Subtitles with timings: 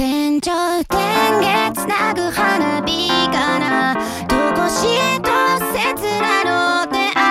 [0.00, 1.00] 天井天
[1.40, 3.94] へつなぐ花火かな
[4.28, 5.30] どこしへと
[5.72, 7.24] 切なの出会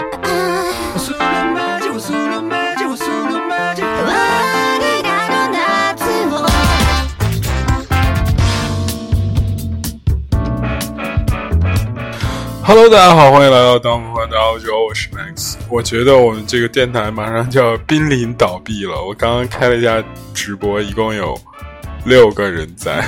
[0.00, 0.08] い
[0.94, 1.18] 我是个
[1.52, 3.82] 马吉，我是个马吉，我是个马吉。
[3.82, 3.86] 我
[5.04, 6.48] らの夏を
[12.64, 15.56] Hello，大家好，欢迎来到当不换的澳洲，我是 Max。
[15.68, 19.04] 我觉得我们这个电台马上就要濒临倒闭了。
[19.04, 20.02] 我刚刚开了一下
[20.32, 21.38] 直播，一共有
[22.05, 23.03] 六个人在，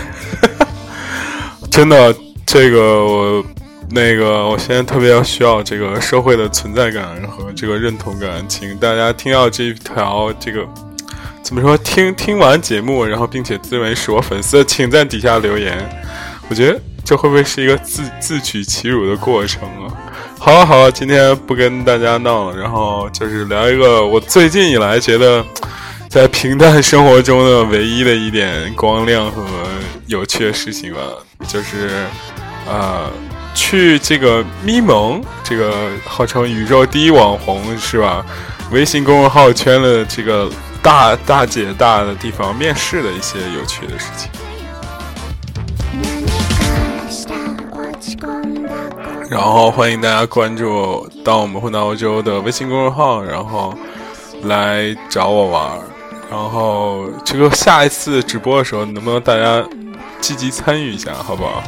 [1.70, 3.46] 真的，这个我
[3.92, 10.66] 那个我现在特别要需要这个社会的存在感和这个认同感，请大家听到这条这个
[11.44, 11.78] 怎么说？
[11.78, 15.78] 听听完节目，然后并且自认为是我粉丝，请在底下留言。
[16.50, 19.94] 我觉得这会不会是一个自自取其辱的过程啊？
[20.40, 25.44] 好了好了，今天不跟大家闹了，然后就是聊一个我最近以来觉得
[26.09, 29.45] 在平淡生活中的唯一的一点光亮和
[30.07, 31.01] 有趣的事情吧，
[31.47, 32.05] 就是
[32.67, 33.11] 呃，
[33.55, 38.25] 去这个咪蒙这个号称宇宙第一网红是吧？
[38.73, 40.49] 微信公众号圈的这个
[40.83, 44.29] 大大姐大的地方面试的一些有趣的事情。
[45.93, 46.07] 何
[46.57, 47.35] かした
[47.75, 53.75] 落ち込んだ心然后欢迎大家关注到我们混到欧洲的微信公众号，然后
[54.43, 55.81] 来找我玩儿。
[56.30, 59.64] 然后这个下一次直播的时候，能不能大家
[60.20, 61.64] 积极参与一下，好不好？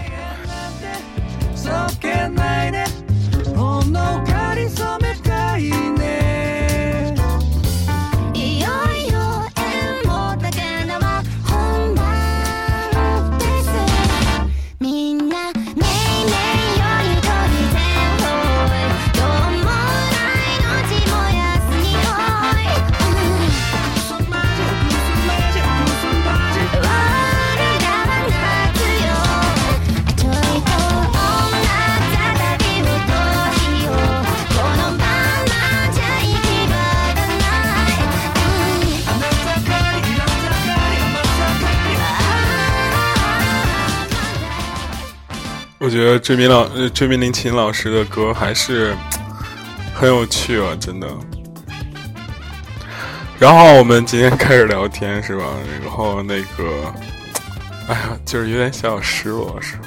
[46.20, 48.95] 追名老追名林琴老师的歌还是
[49.94, 51.08] 很有趣啊，真的。
[53.39, 55.44] 然后我们今天开始聊天是吧？
[55.83, 56.94] 然后那个，
[57.88, 59.83] 哎呀，就是有点小小失落是吧。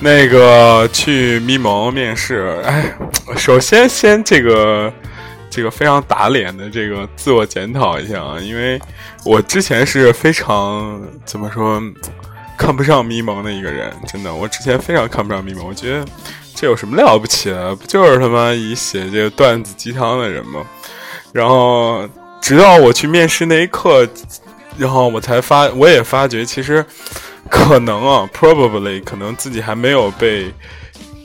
[0.00, 2.94] 那个去咪蒙面试，哎，
[3.36, 4.92] 首先先这个
[5.50, 8.80] 这个非常打脸的这个自我检讨一下啊，因为
[9.24, 11.82] 我之前是非常怎么说
[12.68, 16.04] 看不上迷蒙的一个人，真的，我之前非常看不上迷蒙，我觉得
[16.54, 17.74] 这有什么了不起的？
[17.74, 20.62] 不就是他妈以写这个段子鸡汤的人吗？
[21.32, 22.06] 然后
[22.42, 24.06] 直到我去面试那一刻，
[24.76, 26.84] 然后我才发，我也发觉其实
[27.48, 30.52] 可能啊，probably 可能自己还没有被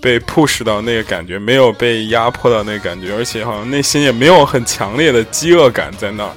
[0.02, 6.32] 被 push 到那个感觉，没有被压迫到那个感觉，而且好像内心也没有很强烈的饥饿感在那儿。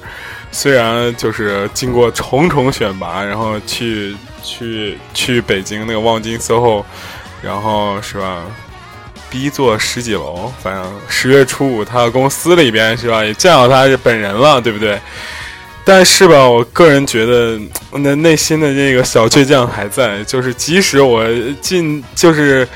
[0.51, 6.83] 虽然就是经过重重选拔，然后去去去北京那个望京 SOHO，
[7.41, 8.43] 然后是吧
[9.29, 14.99] ，B 座十几楼，反正十月初五他的公司里边是吧，也见到他是本人了，对不对？
[15.83, 17.57] 但是吧，我个人觉得
[17.91, 21.25] 那内心的这个小倔强还在，就是即使我
[21.61, 22.67] 进就是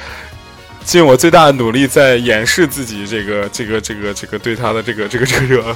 [0.83, 5.75] 尽我最大的努力在掩饰自己这个这个这个这个对他的这个这个这个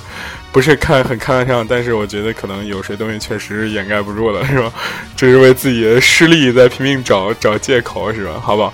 [0.51, 4.71] 不是看很看得上，但是我觉得可能有些东西确实掩盖不住了，是吧？
[5.15, 8.39] 这是为自己的失利在拼命找找借口，是吧？
[8.41, 8.73] 好不好？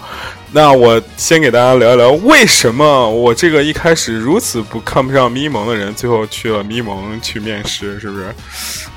[0.53, 8.33] 那我先给大家聊一聊，为什么我这个一开始如此不看不上咪蒙的人，最后去了咪蒙去面试，是不是？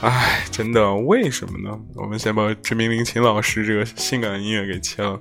[0.01, 1.79] 唉，真的，为什么呢？
[1.95, 5.19] 我们先把知名林琴老师这个性感的音乐给切了。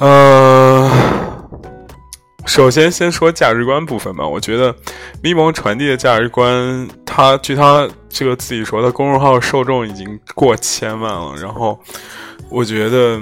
[0.00, 0.90] 呃，
[2.46, 4.26] 首先先说价值观部分吧。
[4.26, 4.74] 我觉得
[5.22, 11.36] 咪蒙传递的价值观，他据他这个自己说，他公众号受众已经过千万了。
[11.36, 11.78] 然后，
[12.48, 13.20] 我觉得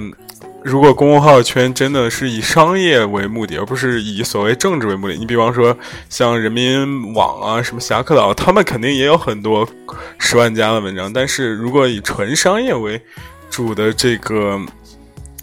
[0.62, 5.76] 如果公众号圈真的是以商业为目的，而不是以所谓政治为目的，你比方说
[6.08, 9.68] 像人民网啊、什么侠客岛，他们肯定也有很多
[10.20, 11.12] 十万加的文章。
[11.12, 13.02] 但是如果以纯商业为
[13.50, 14.60] 主的这个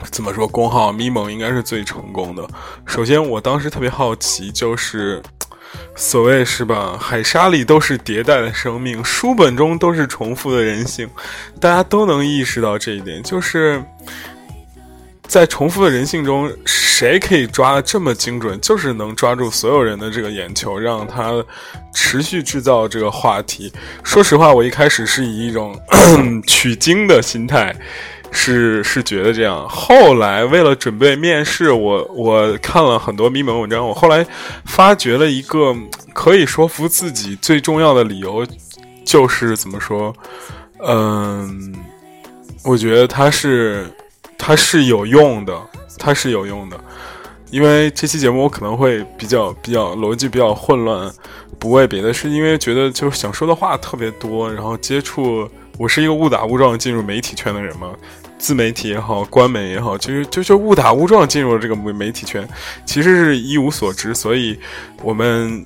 [0.12, 2.48] 怎么说，公号咪蒙应该是最成功的。
[2.86, 5.22] 首先，我当时特别好奇，就是
[5.96, 11.10] 所谓是吧，海沙里都是迭代的生命，书本中都是重复的人性，
[11.60, 13.84] 大家都能意识到这一点，就是
[15.28, 18.60] 在重复的人性中，谁可以抓的这么精准？
[18.62, 21.44] 就是能抓住所有人的这个眼球，让他
[21.94, 23.74] 持续制造这个话题。
[24.04, 25.78] 说实话，我一开始是以一种
[26.48, 27.75] 取经的心态，
[28.36, 29.68] 是是觉得这样。
[29.68, 34.24] 后来为了准备面试，我我看了很多咪蒙文章，我后来
[34.66, 35.74] 发掘了一个
[36.14, 38.46] 可以说服自己最重要的理由，
[39.04, 40.14] 就是怎么说？
[40.86, 41.74] 嗯，
[42.64, 43.90] 我觉得它是
[44.38, 45.54] 它是有用的。
[45.98, 46.78] 它是有用的，
[47.50, 51.10] 因为这期节目我可能会比较比较逻辑比较混乱，
[51.58, 57.92] 不为别的，是因为觉得就是想说的话特别多，然后接触我是一个误打误撞进入媒体圈的人嘛，
[58.38, 62.48] 自媒体也好，官媒也好，就是就就误打误撞进入了这个媒媒体圈，
[62.86, 64.60] 其实是一无所知，所以
[65.02, 65.66] 我们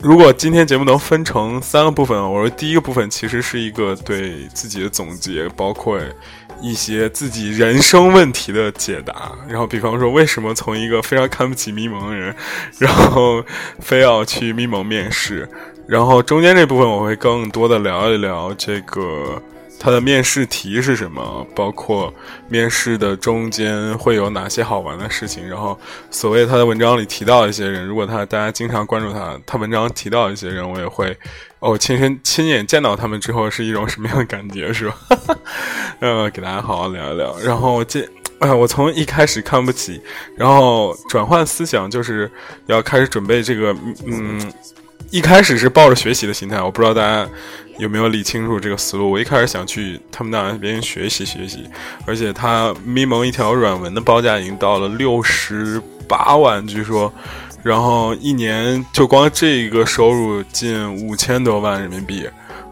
[0.00, 6.00] 如果今天节目能分成三个部分，我说第一个部分其实是一个对自己的总结，包括。
[6.62, 12.34] 一些自己人生问题的解答，然后比方说，为什么从一个非常看不起咪蒙的人，
[12.78, 13.44] 然后
[13.78, 15.46] 非要去咪蒙面试，
[15.86, 19.42] 然后中间这部分我会更多的聊一聊这个。
[19.78, 21.46] 他的面试题是什么？
[21.54, 22.12] 包括
[22.48, 25.46] 面试的中间会有哪些好玩的事情？
[25.46, 25.78] 然后，
[26.10, 31.16] 所谓他的文章里提到一些人，如果他大家经常关注他，他文章提到一些人，我也会
[31.60, 34.96] 哦亲身亲眼见到他们之后是一种什么样的感觉，是吧？
[36.00, 37.38] 呃，给大家好好聊一聊。
[37.38, 38.08] 然后这，
[38.40, 40.00] 哎，我从一开始看不起，
[40.36, 42.30] 然后转换思想，就是
[42.66, 43.76] 要开始准备这个，
[44.06, 44.52] 嗯，
[45.10, 47.28] 一开始是抱着学习的心态，我不知道大家。
[47.78, 49.10] 有没有理清楚这个思路？
[49.10, 51.68] 我一开始想去他们那边学习学习，
[52.06, 57.12] 而且他咪蒙一条软文的报价已经到了六十八万，据说，
[57.62, 62.26] 然后一年就光这个收入近五千多万人民币，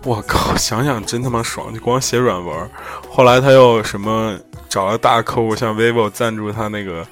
[0.05, 1.73] 我靠，想想真他妈爽！
[1.75, 2.71] 就光写软文，
[3.11, 4.39] 后来他又什么
[4.71, 7.07] 找了大客户，像 vivo 赞助他那个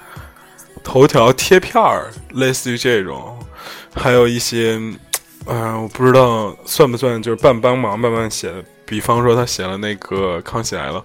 [0.82, 3.38] 头条贴片儿，类似于这种，
[3.94, 4.80] 还有一些。
[5.46, 8.64] 嗯，我不知道算不算就是半帮忙半半写的。
[8.84, 11.00] 比方说他写了那个《康熙来了》，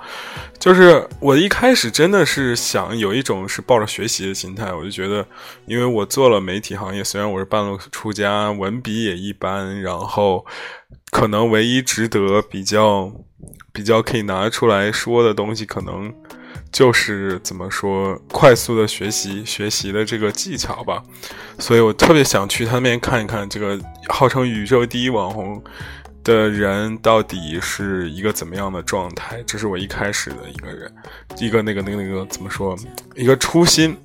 [0.59, 5.25] 就是我一开始真的是想有一种是抱着学习的心态，我就觉得，
[5.67, 10.45] 因为我做了媒体行业，虽然我是半路出家，文笔也一般，然后
[11.11, 13.09] 可能唯一值得比较
[13.71, 16.13] 比较可以拿出来说的东西，可能。
[16.71, 21.01] 就是怎么说，快速的学习学习的这个技巧吧，
[21.57, 23.79] 所以我特别想去他那边看一看，这个
[24.09, 25.63] 号称宇宙第一网红
[26.23, 29.41] 的人到底是一个怎么样的状态。
[29.47, 30.93] 这是我一开始的一个人，
[31.39, 32.77] 一个那个那个那个怎么说，
[33.15, 33.97] 一个初心。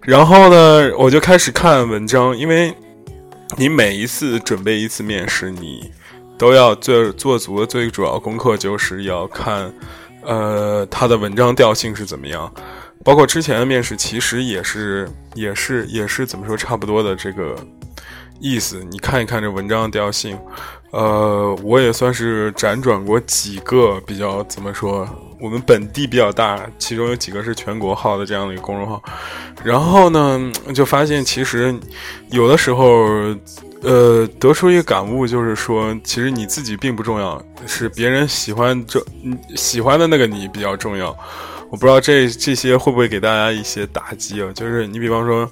[0.00, 2.74] 然后呢，我就开始看文章，因为
[3.56, 5.90] 你每一次准备一次面试，你
[6.36, 9.72] 都要做做足的最主要功课，就是要看。
[10.24, 12.52] 呃，他的文章调性是怎么样？
[13.04, 17.54] 包括之前的面试，其实也是，也是，也是怎么说，差不多的这个
[18.40, 18.82] 意思。
[18.90, 20.38] 你看一看这文章的调性，
[20.90, 25.06] 呃，我也算是辗转过几个比较怎么说，
[25.40, 29.02] 我们本地比较大，其中有几个是全国号的这样的一个公众号。
[29.62, 31.74] 然后呢，就发现其实
[32.30, 33.34] 有的时候。
[33.84, 39.04] 呃，得出一个感悟，就是说，其实你自己并不重要，是别人喜欢这
[39.54, 41.14] 喜欢的那个你比较重要。
[41.70, 44.50] 我不知道这这些会不会给大家一些打击啊？
[44.54, 45.50] 就是你比方说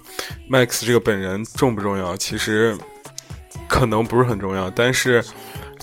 [0.49, 2.17] ，Max 这个本人重不重要？
[2.17, 2.77] 其实
[3.69, 5.23] 可能不是很重要，但是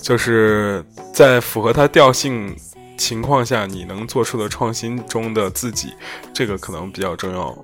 [0.00, 2.56] 就是在符合他调性
[2.96, 5.92] 情况下，你能做出的创新中的自己，
[6.32, 7.56] 这个可能比较重要。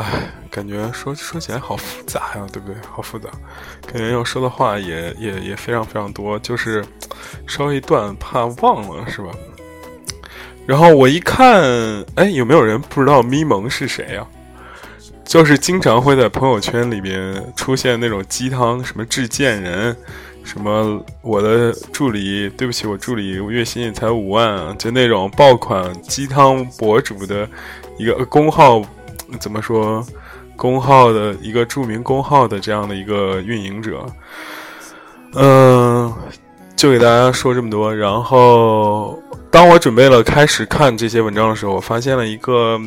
[0.00, 2.74] 唉，感觉说说起来好复杂呀，对不对？
[2.90, 3.28] 好复杂，
[3.86, 6.82] 感觉要说的话也也也非常非常多，就是
[7.46, 9.28] 稍微一断怕忘了，是吧？
[10.66, 11.62] 然后我一看，
[12.14, 14.26] 哎，有没有人不知道咪蒙是谁呀？
[15.22, 19.94] 就是经常会在朋友圈里边出现那种鸡汤，什么致贱人，
[20.42, 27.46] 什么我的助理，对不起，我助理月薪也才五万啊，就那种爆款鸡汤博主的
[27.98, 28.82] 一个公号。
[29.38, 30.04] 怎么说？
[30.56, 34.04] 公号的一个著名公号的这样的一个运营者，
[35.32, 36.12] 嗯，
[36.76, 37.96] 就给大家说这么多。
[37.96, 39.18] 然后，
[39.50, 42.78] 当我准备了开始看这些文章的时候，我发现了一个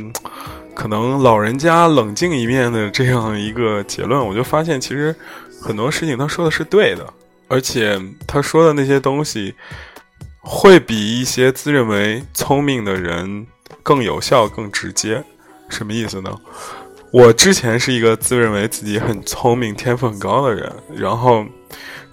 [0.75, 4.23] 可能老人家冷静一面的这样一个结论。
[4.23, 5.15] 我就发现，其实
[5.59, 7.12] 很多事情他说的是对的，
[7.47, 9.55] 而且他说的那些东西
[10.41, 13.47] 会比一些自认为聪明的人
[13.81, 15.23] 更有效、更直接。
[15.74, 16.32] 什么意思呢？
[17.12, 21.46] 我之前是一个自认为自己很聪明、天赋很高的人，然后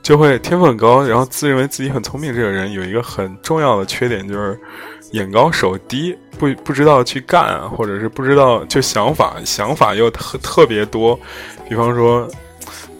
[0.02, 2.34] 就会天分很高，然后自认为自己很聪明。
[2.34, 4.60] 这个人有一个很重要的缺点，就是
[5.12, 11.18] 眼高手低，不不知道去干，或者是不知道就想法想法又特特别多。
[11.66, 12.28] 比方说，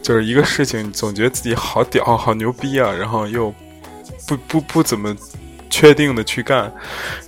[0.01, 3.53] 就是一个事情，总觉得自己好屌、好牛逼啊，然后又
[4.27, 5.15] 不不不怎么
[5.71, 6.71] 确定的去干，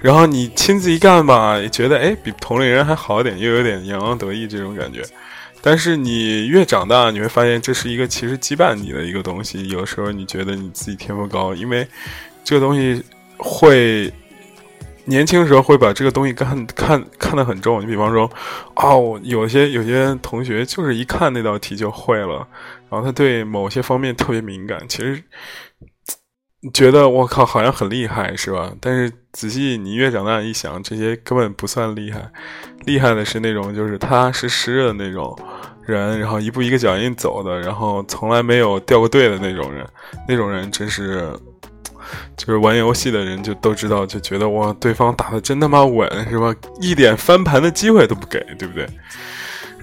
[0.02, 5.02] 然后你亲自一干吧，也觉得哎比同龄人还好点，又有点洋洋得意这种感觉。
[5.62, 9.68] 但是你越长大，你会发现这是一个其实羁绊你的一个东西。
[9.70, 11.88] 有时候你觉得你自己天赋高，因为
[12.44, 13.02] 这个东西
[13.38, 14.12] 会
[15.06, 17.82] 年轻时候会把这个东西看看看得很重。
[17.82, 18.30] 你比方说，
[18.76, 22.46] 哦，有些有些同学就是一看那道题就会了，
[22.90, 24.86] 然后他对某些方面特别敏感。
[24.90, 25.24] 其实
[26.72, 28.72] 觉得我靠，好像很厉害，是吧？
[28.79, 32.32] 但是仔细你越长大一想，这些根本不算厉害。
[32.86, 35.38] 厉害的是那种就是踏踏实实的那种
[35.86, 39.86] 人，然后一步一个脚印走的，然后从来没有掉过队的那种人。
[40.27, 41.29] 那种人真是，
[42.38, 46.53] 就是玩游戏的人就都知道，就觉得哇，对方打的真他妈稳，是吧？
[46.79, 48.88] 一点翻盘的机会都不给，对不对？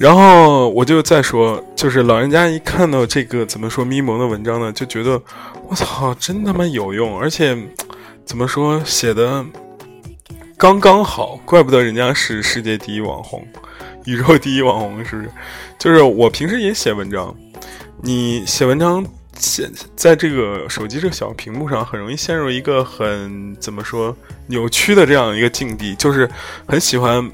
[0.00, 5.20] 然后我就再说，就是老人家一看到这个怎么说咪蒙的文章呢，就觉得
[5.68, 7.54] 我操，真他妈有用，而且
[8.24, 9.44] 怎么说写的
[10.56, 13.46] 刚刚好，怪不得人家是世界第一网红，
[14.06, 15.30] 宇宙第一网红，是不是？
[15.78, 17.36] 就是我平时也写文章，
[18.00, 19.04] 你写文章
[19.36, 24.16] 写在这个手机这个小屏幕上，很容易陷入一个很怎么说
[24.46, 26.26] 扭曲的这样一个境地，就是
[26.66, 27.30] 很喜欢。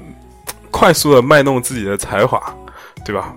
[0.71, 2.41] 快速的卖弄自己的才华，
[3.05, 3.33] 对吧？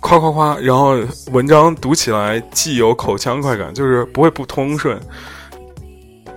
[0.00, 0.98] 夸夸夸，然后
[1.30, 5.00] 文章读起来既有口腔快感，就是不会不通顺，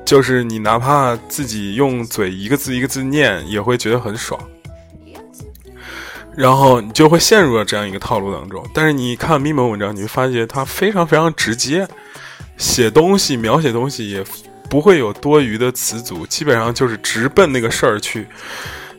[0.06, 4.40] 就是你哪怕自己用嘴一个字一个字念，也会觉得很爽。
[6.38, 8.64] 然后你就会陷入了这样一个套路当中。
[8.72, 11.88] 但是你看咪蒙文章，你会发现它非常非常直接，
[12.58, 14.24] 写东西描写东西也
[14.70, 18.28] 不会有多余的词组，基本上就是直奔那个事儿去。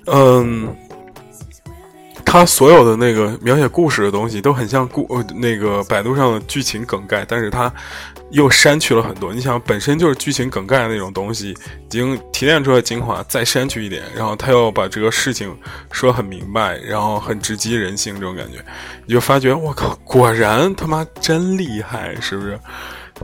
[0.07, 0.75] 嗯。
[2.27, 7.73] 他所有的那个描写故事的东西都很像故那个百度上的剧情梗概，但是他
[8.31, 9.33] 又删去了很多。
[9.33, 15.57] 你想，本身就是剧情梗概的那种东西，已经提炼出来精华，再删去一点，然后他又把这个事情
[15.93, 18.59] 说很明白，然后很直击人心，这种感觉，
[19.07, 22.59] 你就发觉我靠，果然他妈真厉害，是不是？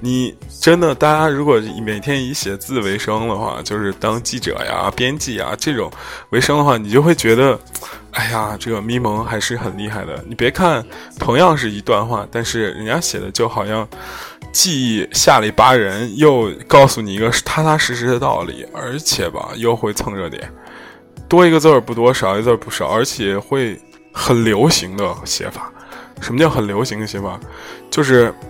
[0.00, 5.92] 你真的，大家如果每天以写字为生的话，就是当记者呀、编辑啊这种
[6.30, 7.58] 为生的话，你就会觉得，
[8.12, 10.22] 哎呀，这个咪蒙还是很厉害的。
[10.28, 10.84] 你别看
[11.18, 13.86] 同样是一段话，但是人家写的就好像
[14.52, 20.50] 既下里巴人，又告诉你一个踏踏实实的道理，而且吧又会蹭热点，
[21.28, 23.80] 多一个字儿不多，少一个字儿不少，而且会
[24.12, 25.72] 很流行的写法。
[26.20, 27.38] 什么叫很流行的写法？
[27.90, 28.32] 就是。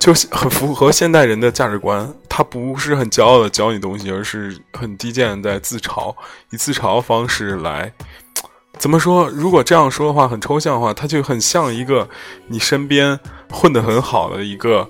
[0.00, 6.16] 就很符合现代人的价值观，他不是很骄傲的教你东西，而是很低贱在自嘲，
[6.50, 7.92] 以自嘲的方式来，
[8.80, 9.28] 怎么说？
[9.28, 12.08] 如果这样说的话，很抽象的话，他就很像一个
[12.46, 13.16] 你身边
[13.52, 14.88] 混得很好的一个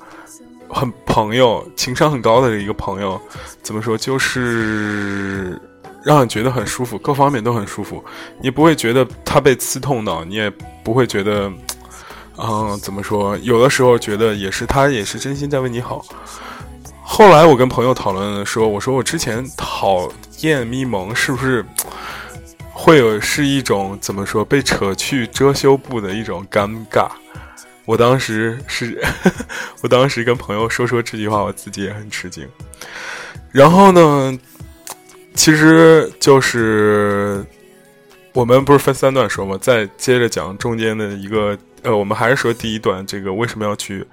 [0.69, 3.21] 很朋友，情商很高的一个朋友，
[3.63, 3.99] 怎么说？
[3.99, 5.61] 就是
[6.05, 8.03] 让你觉得很舒服，各方面都很舒服，
[8.41, 10.49] 你不会觉得他被刺痛到，你也
[10.85, 11.53] 不会觉得。
[12.43, 13.37] 嗯，怎么说？
[13.39, 16.03] 有的时候觉得也是他也是真心在为你好。
[17.03, 20.09] 后来我跟朋友讨论说，我说我之前讨
[20.41, 21.63] 厌咪蒙是不是
[22.83, 27.11] 会有是一种怎么说被扯去遮羞布的一种尴尬？
[27.85, 28.99] 我当时是，
[29.83, 32.49] 我当时跟朋友说说这句话，我自己也很吃惊。
[33.53, 34.39] 然后呢，
[35.35, 37.45] 其实就是
[38.33, 39.59] 我们不是分三段说吗？
[39.61, 41.57] 再接着讲中间的一个。
[41.83, 44.07] 呃，我们还是说第一段，这个为什么要去？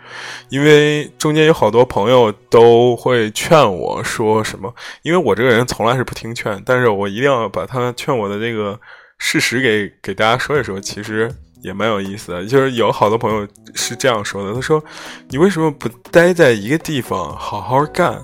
[0.47, 8.79] 因为中间有好多朋友都会劝我说什么，因为我这个人从来是不听劝，但是我一定要把他劝我的这个
[9.17, 11.29] 事实给给大家说一说，其实
[11.61, 12.45] 也蛮有意思的。
[12.45, 13.45] 就是有好多朋友
[13.75, 14.81] 是这样说的，他说
[15.27, 18.17] ：“你为什么不待在一个地方好好干，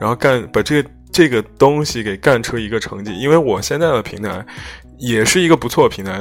[0.00, 4.46] 然后干把这个这个东西给干出一个成绩？”因为我现在的平台
[5.04, 6.18] 也是一个不错的平台。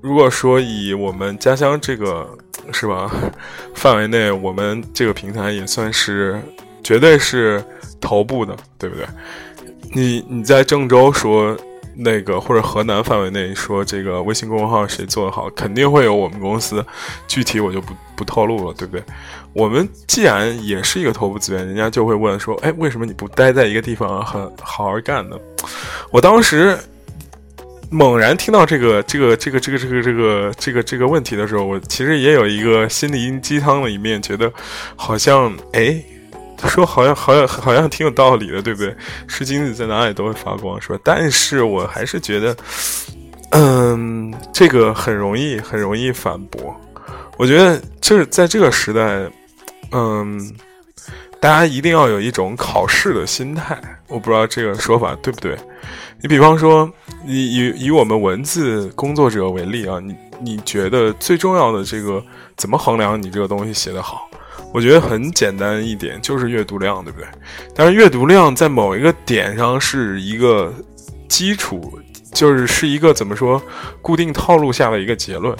[0.00, 2.26] 如果说以我们家乡这个
[2.72, 3.10] 是吧
[3.74, 6.40] 范围内，我们这个平台也算是
[6.82, 7.62] 绝对是
[8.00, 9.04] 头部的，对不对？
[9.92, 11.56] 你你在郑州说
[11.96, 16.84] 那个或者河南范围内说这个微信公众号谁做的好，肯定会有我们公司，
[17.26, 19.02] 具体我就不不透露了，对不对？
[19.52, 25.36] 我们既然也是一个头部资源，人家就会问说，哎，为什么你不待在一个地方很好好干呢？
[26.10, 26.78] 我当时。
[27.92, 34.50] 猛然听到这个这个这个这个这个这个这个这个问题的时候，我其实也有一个心灵鸡汤的一面，觉得
[34.94, 36.00] 好像哎，
[36.68, 38.94] 说好像好像好像挺有道理的，对不对？
[39.26, 41.00] 是金子在哪里都会发光，是吧？
[41.02, 42.56] 但是我还是觉得，
[43.50, 46.74] 嗯，这个很容易很容易反驳。
[47.36, 49.28] 我觉得这在这个时代，
[49.90, 50.54] 嗯，
[51.40, 53.76] 大家一定要有一种考试的心态。
[54.10, 55.56] 我不知道这个说法对不对？
[56.20, 56.90] 你比方说，
[57.24, 62.22] 以以以我们文字工作者为例啊，你你觉得最重要的这个
[62.56, 64.28] 怎么衡量你这个东西写得好？
[64.72, 67.26] 我觉得很简单一点，就是阅读量，对不对？
[67.74, 70.72] 但是阅读量在某一个点上是一个
[71.28, 71.98] 基础，
[72.32, 73.60] 就是是一个怎么说
[74.02, 75.56] 固定套路下的一个结论。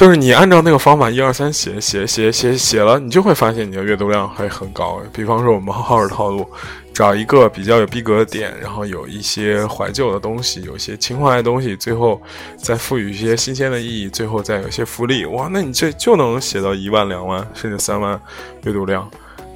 [0.00, 4.98] 就是你按照那个方法一二三写写写写写了，你就会发现你的阅读量会很高。
[5.12, 6.48] 比方说我们浩尔套路，
[6.94, 12.18] 找一个比较有逼格的点，然后有一些怀旧的东西，有一些情怀的东西，最后
[12.56, 18.18] 再赋予一些新鲜的意义，最后再有一些福利，哇，那你这就能写到一万、两万甚至三万
[18.62, 19.06] 阅读量。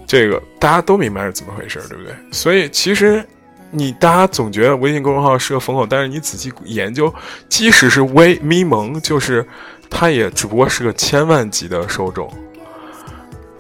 [0.07, 2.15] 这个大家都明白是怎么回事，对不对？
[2.31, 3.27] 所以其实
[3.71, 7.11] 你大家总觉得微信公众号是个风口，但是你仔细研究，
[7.49, 9.43] 即使是微咪蒙，就是。
[9.89, 12.29] 它也只不过是个千万级的受众，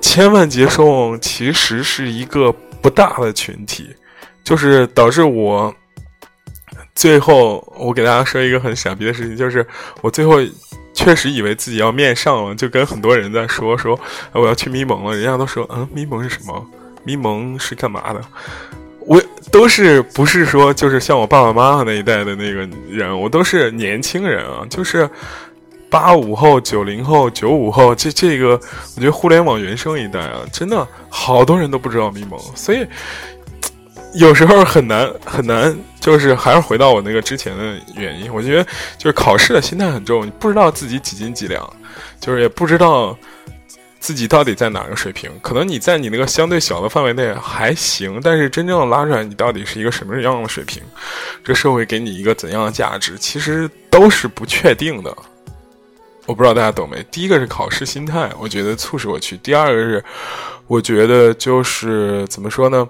[0.00, 2.52] 千万级受众其实是一个
[2.82, 3.94] 不大的群体，
[4.42, 5.72] 就是导致我
[6.94, 9.66] 最后我给大家说一个很傻逼的事情，就是
[10.02, 10.38] 我最后
[10.92, 13.98] 确实以为自己要面上了，就跟很多人在说说
[14.32, 16.66] 我要去咪蒙了，人家都说嗯咪蒙是什么？
[17.04, 18.20] 咪蒙是干嘛的？
[19.00, 25.08] 我都是不是说就是像我爸爸妈妈那一代的那个人，我都是年轻人啊，就是。
[25.94, 28.60] 八五后、九零后、九五后，这这个，
[28.96, 32.84] 我觉得互联网原生一代啊，真的好多人都不知道咪蒙，所以
[34.14, 38.64] 有时候很难很难，就是还是回到我那个之前的原因，我觉得
[38.98, 41.64] 就是考试的心态很重，你不知道自己几斤几两，
[42.20, 43.16] 就是也不知道
[44.00, 50.82] 自己到底在哪个水平，可能你在你那个相对小的范围内还行，但是真正拉出来，你到底是一个什么样的水平，
[51.44, 55.16] 这社会给你一个怎样的价值，其实都是不确定的。
[56.26, 57.02] 我不知道大家懂没？
[57.10, 60.04] 第一个是考试心态，我觉得促使我去；第二个是，
[60.66, 62.88] 我觉得就是怎么说呢？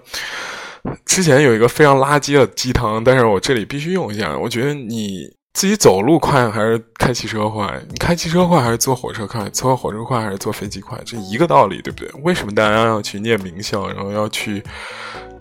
[1.07, 4.37] 之前有一个非常垃圾的鸡汤，但是我这里必须用一下。
[4.39, 7.81] 我觉得你自己走路快还是开汽车快？
[7.89, 9.49] 你开汽车快还是坐火车快？
[9.51, 11.01] 坐火车快还是坐飞机快？
[11.07, 12.11] 这一个道理，对不对？
[12.23, 14.63] 为什么大家要去念名校，然后要去？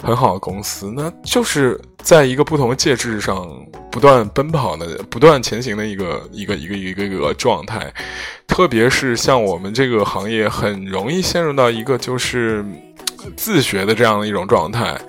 [0.04, 3.47] 很好的公司，那就是在一个不同介质上
[3.89, 7.89] 不断奔跑的、不断前行的一个 一个一个一个一个状态。
[8.45, 12.65] 特别是像我们这个行业，很容易陷入到一个就是
[13.38, 14.99] 自学的这样的一种状态。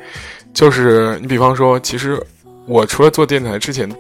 [0.53, 2.25] 就是你比方说，其实
[2.65, 3.93] 我除了做电台之前，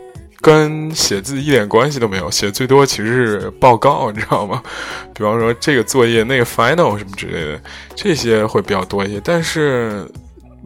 [0.44, 4.62] 跟写字一点关系都没有，写最多其实是报告，你知道吗？
[5.16, 7.60] 比方说这个作业、那个 final 什么之类的，
[7.96, 10.06] 这些会比较多一些，但是。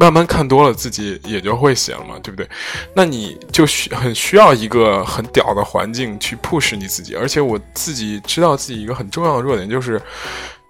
[0.00, 2.48] 慢慢看多了，自己也就会写了嘛，对不对？
[2.94, 7.16] 那你就需很需要一个很屌的环境去 push 你自己。
[7.16, 10.00] 而且我自己知道自己一个很重要的弱点，就是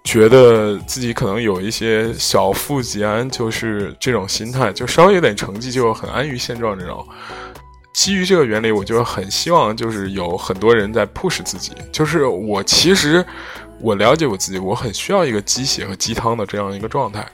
[0.03, 7.07] 觉得自己可能有一些小富即安，就是这种心态，就稍微有点成绩就很安于现状这种。
[7.93, 11.71] 基于这个原理，我就很希望就是有很多人在 push 自己。
[11.91, 13.25] 就是我其实
[13.79, 17.25] 我了解我自己，我很需要一个鸡血和鸡汤的这样一个状态。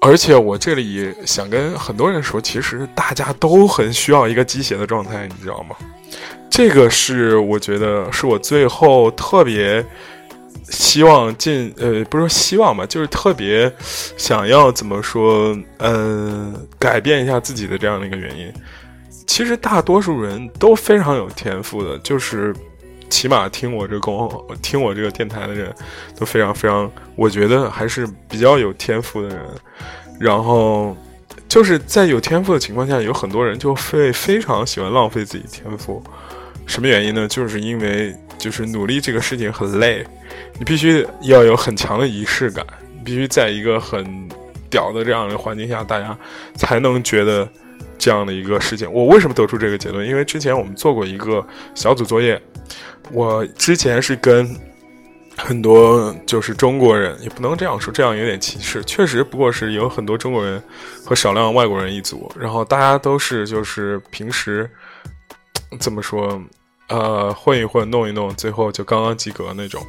[0.00, 5.74] 而且我这里想跟很多人说，其实大家都很需要一个鸡血的状态，你知道吗？
[6.48, 9.84] 这个是我觉得是我最后特别
[10.68, 13.72] 希望进，呃，不是说希望吧，就是特别
[14.16, 18.52] 想要怎么说，呃，改变一下自己的这样的一个原因。
[19.26, 22.54] 其实大多数人都非常有天赋的，就是。
[23.10, 24.28] 起码听我这公
[24.60, 25.72] 听我这个电台的人，
[26.18, 29.38] 都非常非常，我觉得还是比较有天赋的人。
[30.18, 30.96] 然后
[31.48, 36.02] 就是在有天赋的情况下，有很多人就会非常喜欢浪费自己天赋。
[36.66, 37.28] 什么原因呢？
[37.28, 40.04] 就是因为就是努力这个事情很累，
[40.58, 42.66] 你必须要有很强的仪式感，
[43.04, 44.28] 必须在一个很
[44.68, 46.18] 屌的这样的环境下，大家
[46.56, 47.48] 才能觉得
[47.98, 48.90] 这样的一个事情。
[48.92, 50.06] 我为什么得出这个结论？
[50.06, 52.40] 因为之前我们做过一个小组作业。
[53.12, 54.48] 我之前是跟
[55.36, 58.82] 很多就是中国人，也不能这样说，这样有点歧视。
[58.84, 60.62] 确实，不过是有很多中国人
[61.04, 64.70] 和少量外国人一组，然后大家都是就是平时
[65.78, 66.40] 怎么说，
[66.88, 69.84] 呃，混一混，弄一弄，最后就刚刚及格那种。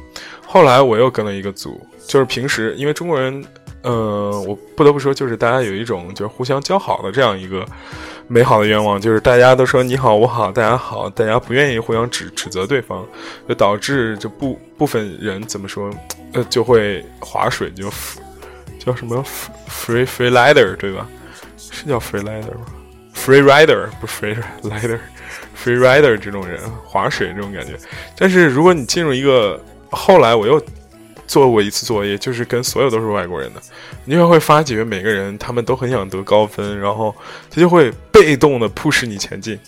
[0.46, 3.42] 后来我又跟了一个组，就是平时因为中国人。
[3.86, 7.64] 呃，我不得不说，就是大家有一种就是互相交好的这样一个
[8.26, 13.06] 美好的愿望，就是大家都说你好我好大家好，大家不愿意互相指指责对方，
[13.48, 15.88] 就导致这部部分人怎么说，
[16.32, 17.88] 呃，就会划水就
[18.84, 19.24] 叫什么
[19.68, 21.06] free free rider 对吧？
[21.56, 22.66] 是叫 free rider 吗
[23.14, 27.78] ？free rider 不 free rider，free rider 这种人划水这种感觉。
[28.18, 29.60] 但是如果你进入一个，
[29.92, 30.60] 后来我又
[31.26, 33.60] 做过一次作业，就是跟所有都是外国人的，
[34.04, 37.14] 你就会发觉每个人他们都很想得高分，然后
[37.50, 39.58] 他就会被动的 push 你前进。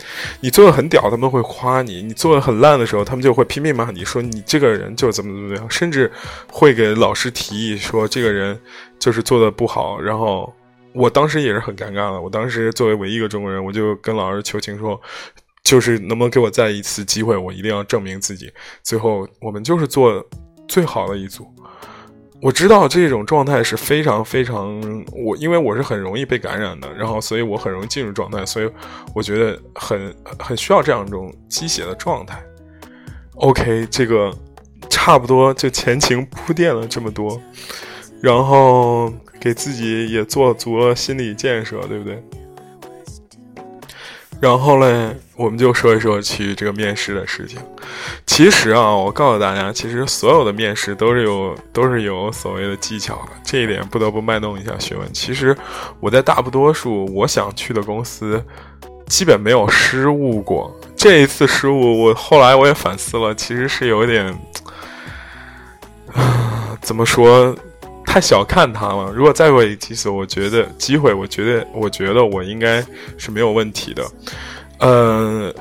[0.40, 6.10] 你做的很屌，他们会夸你；你做的很烂的时候，他们就会拼命骂你说你这个人就怎么怎么样，甚至
[6.50, 8.58] 会给老师提议说这个人
[8.98, 10.00] 就是做的不好。
[10.00, 10.52] 然后
[10.92, 15.00] 我当时也是很尴尬的，我当时作为唯一一个中国人，我就跟老师求情说。
[15.64, 17.36] 就是能不能给我再一次机会？
[17.36, 18.50] 我一定要证明自己。
[18.82, 20.24] 最后，我们就是做
[20.68, 21.50] 最好的一组。
[22.40, 24.80] 我知道这种状态是非常非常
[25.12, 28.70] 我，因为我是很容易被感染的，然后所以我很容易进入状态，所以
[29.12, 32.40] 我觉得很很需要这样一种鸡血的状态。
[33.34, 34.32] OK，这个
[34.88, 37.42] 差不多就前情铺垫了这么多，
[38.20, 42.22] 然后给自己也做足了心理建设，对不对？
[44.40, 47.58] 然后嘞，我们就说一说去这个面试的事情。
[48.24, 53.32] 其实啊，我告诉大家，其实所有的面试都是有都是有所谓的技巧的。
[53.42, 55.12] 这一点不得不卖弄一下学问。
[55.12, 55.56] 其实
[55.98, 58.40] 我在大不多数我想去的公司，
[59.08, 60.72] 基本没有失误过。
[60.96, 64.38] 这一次失误，我后来我也反思了，其实是有点，
[66.80, 67.56] 怎么说？
[68.08, 69.12] 太小看他了。
[69.12, 72.82] 如果再过一次，我觉得机会，我觉得，我觉得我应该
[73.18, 74.02] 是没有问题的。
[74.78, 75.54] 呃，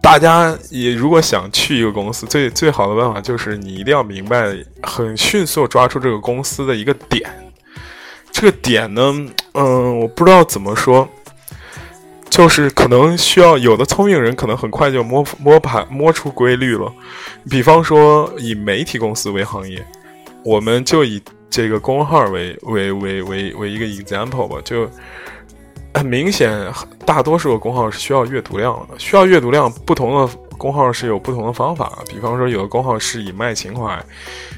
[0.00, 7.30] 大家也如果想去一个公司，最最好的办法就是你一定要明白，很迅速抓住这个公司的一个点。
[8.32, 9.14] 这个点呢，
[9.52, 11.06] 嗯，我不知道怎么说，
[12.30, 16.90] 就是可能需要有的聪明人可能很快就摸摸盘摸出规律了。
[17.50, 19.86] 比方说，以媒体公司为行业，
[20.42, 21.22] 我们就以。
[21.52, 24.88] 这个工号为为为为为一个 example 吧，就
[25.92, 26.50] 很明显，
[27.04, 29.70] 大多数的工号是需要阅读量的，需要阅读量。
[29.84, 34.02] 不同的工号是有不同的方法，比方说，有的工号是以卖情怀、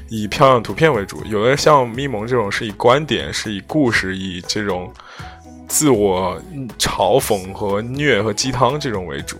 [0.07, 4.89] 以漂亮图片为主；有的像咪蒙这种是以观点、是以故事、以这种
[5.67, 6.41] 自我
[6.79, 9.35] 嘲讽和虐和鸡汤这种为主。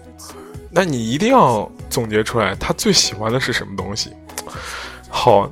[0.70, 4.12] 那你一定要总结出来，他最喜欢的是什么东西。
[5.08, 5.50] 好。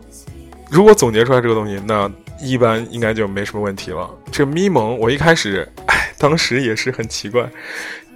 [0.74, 4.10] 如果总结出来这个东西，那一般应该就没什么问题了。
[4.32, 7.48] 这咪蒙，我一开始，哎，当时也是很奇怪。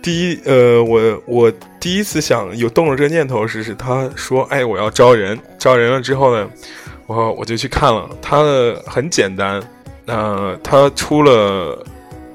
[0.02, 6.50] 第一，呃，我我第一次想有动了这个念头是，是他说，哎，我要招人，招人了之后呢，
[7.06, 9.62] 我我就去看了，他的很简单，
[10.08, 11.86] 呃，他出了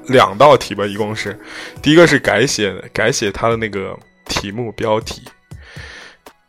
[0.06, 1.37] 两道题吧，一共是，
[1.82, 5.22] 第一个是改写改写他的那个题目标题。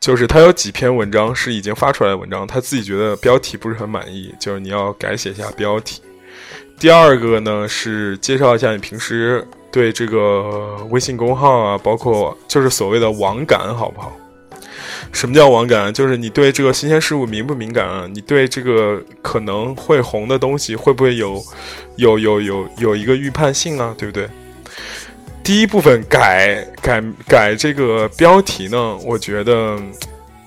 [0.04, 6.02] 就是他有几篇文章是已经发出来的文章，他自己觉得标题不是很满意，就是你要改写一下标题。
[6.78, 14.12] 第二个呢是介绍一下你平时对这个微信公号啊，包括就是所谓的网感好不好？
[15.13, 15.94] 什么叫网感？
[15.94, 18.06] 就是你对这个新鲜事物敏不敏感啊？
[18.13, 21.42] 你对这个可能会红的东西会不会有
[21.96, 23.96] 有有有有一个预判性啊？
[23.98, 24.28] 对不对？
[25.43, 29.77] 第一部分改改改这个标题呢，我觉得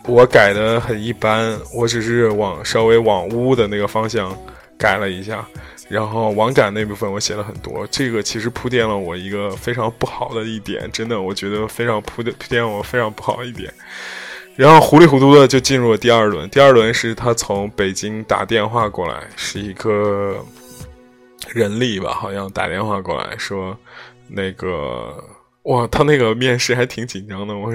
[0.07, 4.35] 我改的很一般，我只是往稍微往污的那个方向
[4.79, 5.47] 改了一下，
[5.91, 13.71] 然后网感那部分我写了很多，这个其实铺垫了我一个非常不好的一点，真的我觉得非常铺垫铺垫我非常不好一点，
[14.57, 20.43] 然后糊里糊涂的就进入了第二轮，第二轮是他从北京打电话过来，是一个
[21.53, 23.77] 人力吧，好像打电话过来说。
[24.29, 25.23] 那个
[25.63, 27.57] 哇，他那个面试还挺紧张的。
[27.57, 27.73] 我，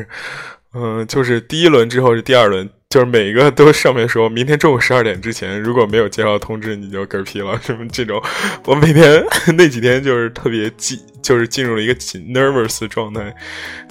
[0.73, 8.21] 嗯，就是第一轮之后是第二轮，就是每一个都上面说明天中午十二点之前如果没有接到通知，你就嗝屁了什么这种。
[8.65, 9.21] 我每天
[9.57, 13.35] 那几天就是特别紧，就是进入了一个紧 nervous 状态。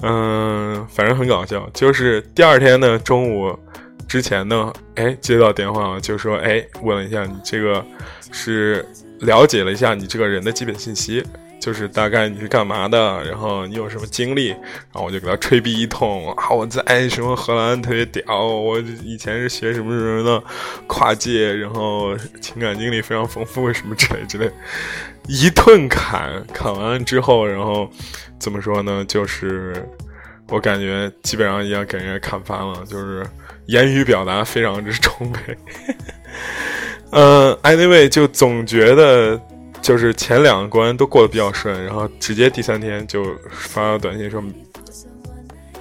[0.01, 1.69] 嗯，反正很搞笑。
[1.71, 3.55] 就是第二天呢中午
[4.07, 7.85] 之前呢，哎，接到电话就说，哎，问了一下你这个
[8.31, 8.83] 是
[9.19, 11.23] 了解了一下你这个人的基本信息。
[11.61, 16.49] 就是大概你是干嘛的，然后你有什么经历，然后我就给他吹逼一通啊！
[16.49, 20.43] 我在什么荷兰特别屌，我以前是学什么什么的，
[20.87, 24.51] 跨界，然后情感经历非常丰富，什么之类之类，
[25.27, 27.87] 一顿砍，砍完之后，然后
[28.39, 29.05] 怎么说呢？
[29.07, 29.87] 就是
[30.49, 33.23] 我感觉基本上已经给人家砍翻了，就是
[33.67, 35.55] 言语表达非常之充沛。
[37.11, 39.39] 嗯， anyway，就总觉得。
[39.81, 44.41] 就是前两关都过得比较顺，然后直接第三天就发短信说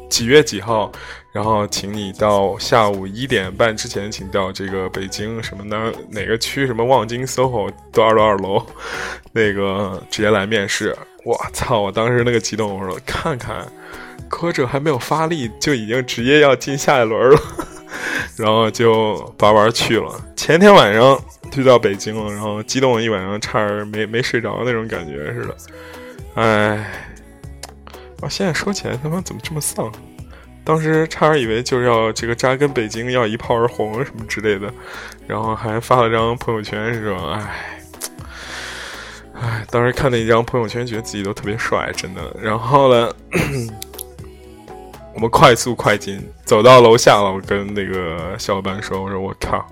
[0.08, 0.90] 几月几号，
[1.32, 8.66] 然后请你到下午一点半之前，请到这个北京什么的哪个区，什么望京 SOHO 多少多少楼，
[9.32, 10.96] 那个直接来面试。
[11.24, 11.80] 我操！
[11.80, 13.66] 我当时那个激动，我说看看，
[14.28, 17.38] 科这还没有发力，就已经直接要进下一轮了，
[18.36, 20.10] 然后就玩玩去了。
[20.34, 25.56] 前天晚上就到北京了，然后激动了一晚上，差点没没睡着那种感觉似的。
[26.34, 26.86] 哎，
[28.20, 29.92] 我现在说起来，他妈怎么这么丧？
[30.62, 34.72] 当时差点以为就是要这个扎根北京，要一炮而红什么之类的，
[35.26, 37.32] 然后还发了张朋友圈，是吧？
[37.34, 37.76] 哎。
[39.42, 42.36] 哎，当时看那一张朋友圈，觉得自己都特别帅，真的。
[42.38, 43.10] 然后呢，
[45.14, 47.32] 我们快速快进，走到楼下了。
[47.32, 49.66] 我跟那个小伙伴说：“我说我靠，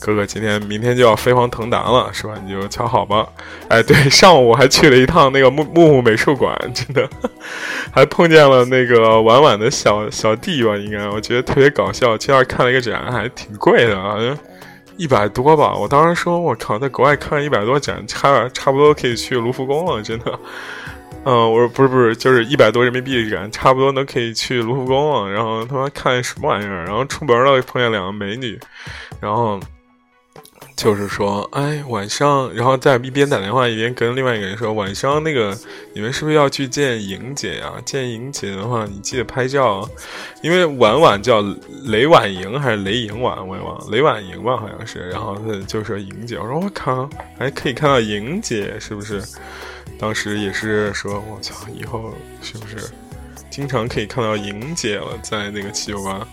[0.00, 2.34] 哥哥，今天明天就要飞黄腾达了，是吧？
[2.44, 3.26] 你就瞧好吧。”
[3.68, 7.08] 哎，对，上午我还去了一趟那个木木木美术馆，真的，
[7.92, 10.76] 还碰见了那个婉婉的小小弟吧？
[10.76, 12.16] 应该，我觉得特别搞笑。
[12.16, 14.36] 去那儿看了一个展，还挺贵的，好像。
[14.96, 20.38] 一百多吧，我当时说，我靠，在国外看一百多展，差差不多可以去卢浮宫了，真的。
[21.24, 25.30] 嗯，我说不是不是，就是一百多人民币的展，差不多能可以去卢浮宫了。
[25.30, 28.58] 然后他妈看什么玩意儿，然后出门了碰见两个美女，
[29.20, 29.60] 然后。
[30.78, 35.58] 就是说，哎，晚上，然后在一边打电话一边跟另外一个人说，晚上那个
[35.92, 37.72] 你们是不是要去见莹姐呀？
[37.84, 39.90] 见莹姐的话，你记得拍照，
[40.40, 41.42] 因为婉婉叫
[41.86, 45.10] 雷婉莹还是雷莹婉，我也忘了，雷婉莹吧，好像是。
[45.10, 49.20] 然后他就说莹姐，我说我靠，还可以看到莹姐，是不是？
[49.98, 52.76] 当时也是说，我操，以后是不是
[53.50, 56.24] 经常可以看到莹姐了，在那个七九八。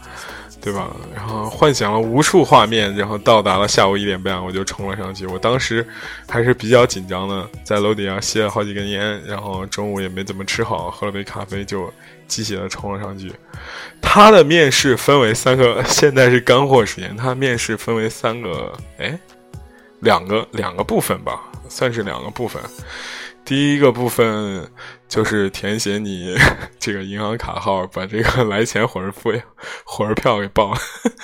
[0.65, 0.89] 对吧？
[1.13, 5.27] 然后幻想了无数画面，然后到达了下午一点半，我就冲了上去。
[5.27, 5.87] 我当时
[6.27, 11.93] 还是比较紧张的，在楼底下吸了好几根烟，然后中午也没怎么吃好，喝了杯咖啡，就
[12.27, 13.31] 机械的冲了上去。
[14.01, 17.15] 他的面试分为三个，现在是干货时间。
[17.15, 19.15] 他面试分为三个，哎，
[19.99, 22.59] 两个两个部分吧，算是两个部分。
[23.45, 24.67] 第一个部分
[25.07, 26.35] 就是填写你
[26.79, 29.41] 这个银行卡号，把这个来钱火车费、
[29.85, 30.75] 火车票给报。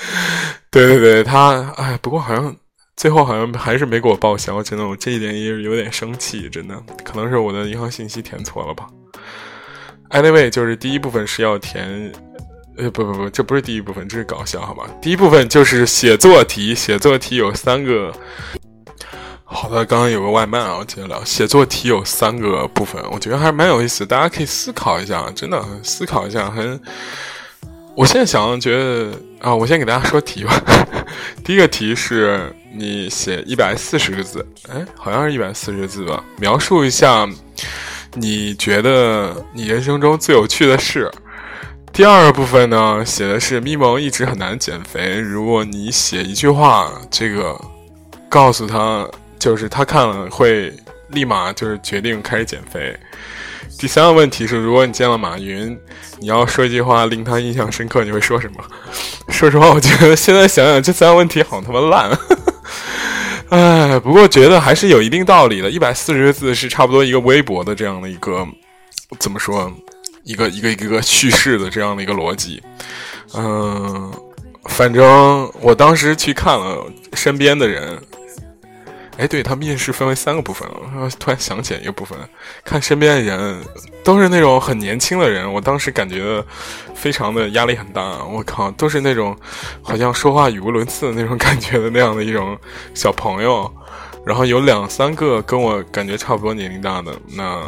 [0.70, 2.56] 对对对，他哎，不过好像
[2.96, 8.88] 最后好像还是没给我报销，真的，我这一点也有点生气，真的，可能是我的银行信息填错了吧。
[10.12, 12.12] Anyway，就是第一部分是要填，
[12.78, 14.88] 呃，不不不，这不是第一部分，这是搞笑，好吧？
[15.02, 18.14] 第一部分就是写作题，写作题有三个。
[19.54, 21.22] 好的，刚刚有个外卖啊，我接着聊。
[21.26, 26.50] 写作题有三个部分，我觉得还是蛮有意思，大家可以思考一下，真的思考一下。
[26.50, 26.80] 很，
[27.94, 29.12] 我现在想觉得
[29.42, 30.60] 啊，我先给大家说题吧。
[31.44, 37.28] 第一个题是你写一百四十个字，哎，好像是一百四十个字吧，描述一下
[38.14, 41.12] 你觉得你人生中最有趣的事。
[41.92, 47.60] 第二个部分呢，写的是咪蒙一直很难减肥，如果你写一句话，这个
[48.30, 49.06] 告诉他。
[49.42, 50.72] 就是他看了会
[51.10, 52.96] 立马就是决定开始减肥。
[53.80, 55.76] 第三个问题是，如果你见了马云，
[56.20, 58.64] 你要说一句话令他印象深刻，你会说什么？
[59.34, 62.16] 说实话，我觉得现在想想这三个问题好他妈烂。
[63.50, 65.72] 哎，不过觉得还是有一定道理的。
[65.72, 68.48] 一百四十个字是差不多一个微博的这样的一个
[69.18, 69.74] 怎么说？
[70.24, 72.62] 一个一个一个个叙事的这样的一个逻辑。
[73.34, 74.14] 嗯，
[74.66, 78.00] 反正我当时去看了身边的人。
[79.18, 80.68] 哎，对他面试分为三个部分，
[81.00, 82.18] 我突然想起来一个部分，
[82.64, 83.62] 看身边的人
[84.04, 86.44] 都是那种很年轻的人，我当时感觉
[86.96, 88.24] 非常的压力很大。
[88.24, 89.38] 我靠，都是那种
[89.82, 92.58] 好像说话语无伦次的那种感觉的那样的一种
[92.96, 93.72] 小朋友，
[94.26, 97.14] 然后有两三个跟我感觉差不多年龄大的。
[97.36, 97.62] 那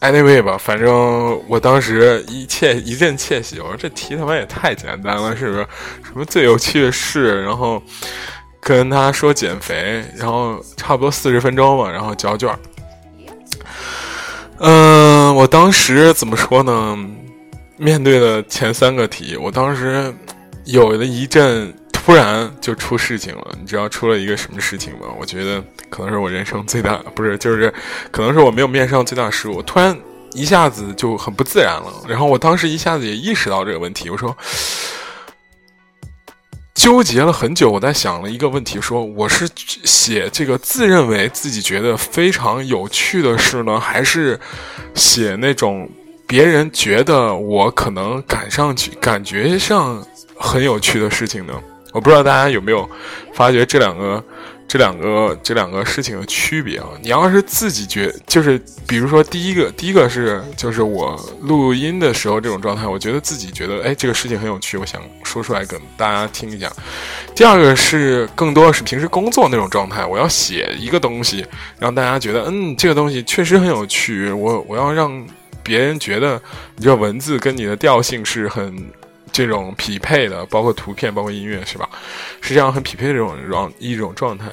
[0.00, 5.66] anyway 吧，反正我当时一切一阵窃喜，我说这题他妈也太简单了，是不是？
[6.02, 7.80] 什么最有趣的事，然后。
[8.66, 12.52] 跟他说减肥，然后差不多四十分钟吧，然后交卷。
[14.58, 16.98] 嗯，我当时怎么说呢？
[17.76, 20.12] 面对的前三个题，我当时
[20.64, 23.56] 有了一阵突然就出事情了。
[23.60, 25.06] 你知道出了一个什么事情吗？
[25.16, 27.72] 我觉得可能是我人生最大，不是，就是
[28.10, 29.62] 可能是我没有面上最大失误。
[29.62, 29.96] 突然
[30.32, 31.92] 一下子就很不自然了。
[32.08, 34.36] 然后我当时一下子也意识到这个问题，我说。
[36.86, 44.38] 纠结了很久，我在想了一个问题：说我是写这个自认为自己觉得非常有趣的事呢，还是
[44.94, 45.90] 写那种
[46.28, 50.00] 别人觉得我可能赶上去、感觉上
[50.38, 51.54] 很有趣的事情呢？
[51.90, 52.88] 我不知道大家有没有
[53.34, 54.22] 发觉这两个
[54.68, 56.88] 这两个这两个事情的区别啊。
[57.00, 66.70] 你要是自己觉，就是比如说第一个，第一个是就是我录音的时候这种状态，我觉得自己觉得哎这个事情很有趣，我想说出来跟大家听一下。
[67.34, 71.46] 第二个是更多是平时工作那种状态，我要写一个东西，
[71.78, 75.26] 让大家觉得嗯这个东西确实很有趣，我我要让
[75.62, 76.40] 别人觉得
[76.76, 78.74] 你这文字跟你的调性是很。
[79.32, 81.88] 这种匹配的，包括图片，包括音乐，是吧？
[82.40, 84.46] 是这样很匹配的这种状一种状态。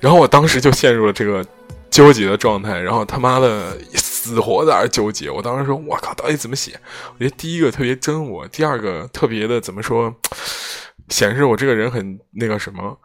[0.00, 1.44] 然后我当时就陷入了这个
[1.90, 5.30] 纠结的状态，然后他妈的死活在那纠结。
[5.30, 6.78] 我当时说：“我靠，到底怎么写？”
[7.14, 10.14] 我觉得第一个特别真我，第二个特别的怎么说，
[11.08, 12.98] 显示我这个人很那个什么。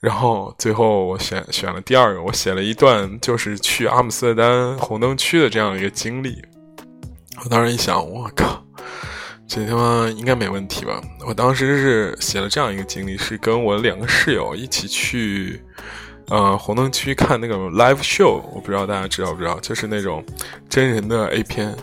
[0.00, 6.42] 然后最后我选选了第二个，我写了一段就是去阿姆斯特丹红灯区的这样一个经历。
[7.42, 8.65] 我当时一想，我靠。
[9.48, 11.00] 这他妈应该没问题吧？
[11.24, 15.62] 我当时是写了这样一个经历，是跟我两个室友一起去，
[16.28, 18.42] 呃，红灯区看那个 live show。
[18.52, 20.22] 我不知道大家知道不知道，就是那种
[20.68, 21.74] 真人的 A 片。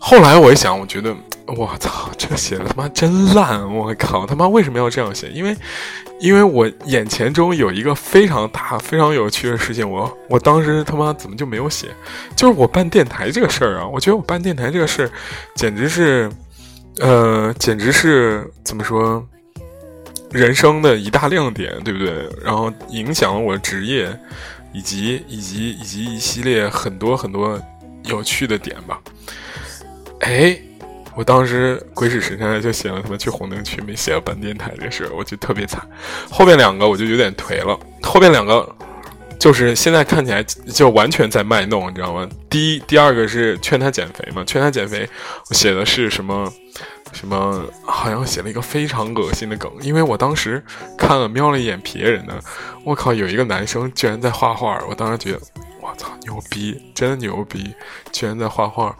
[0.00, 1.14] 后来我一想，我觉得
[1.46, 3.72] 我操，这写的他妈真烂！
[3.72, 5.28] 我靠，他妈为什么要这样写？
[5.28, 5.56] 因为，
[6.20, 11.86] 因为我眼前中有一个非常大、非常有趣的事情，我我当时他妈怎么就没有写？
[12.34, 13.86] 就是我办电台这个事儿啊！
[13.86, 15.10] 我觉得我办电台这个事儿，
[15.54, 16.28] 简直是。
[17.00, 19.26] 呃，简直是怎么说，
[20.30, 22.28] 人生的一大亮点，对不对？
[22.42, 24.16] 然后影响了我职业，
[24.72, 27.60] 以及以及以及一系列很多很多
[28.04, 29.00] 有趣的点吧。
[30.20, 30.56] 哎，
[31.16, 35.84] 我当时鬼使神差就写了他妈去红灯区，没写办电台这事，我就特别惨。
[36.30, 38.66] 后面两个我就有点颓了，后面两个
[39.44, 42.26] 就是现在看起来就完全在卖弄，你知道吗？
[42.48, 45.06] 第一、第二个是劝他减肥嘛，劝他减肥，
[45.50, 46.50] 我写的是什么？
[47.12, 47.62] 什么？
[47.84, 50.64] 好像写了一个非常恶心的梗，因为我当时
[50.96, 52.42] 看了瞄了一眼别人的，
[52.84, 55.40] 我靠，有一个男生居然在画画，我当时觉得。
[55.84, 57.74] 我操，牛逼，真牛逼！
[58.10, 58.96] 居然在画画，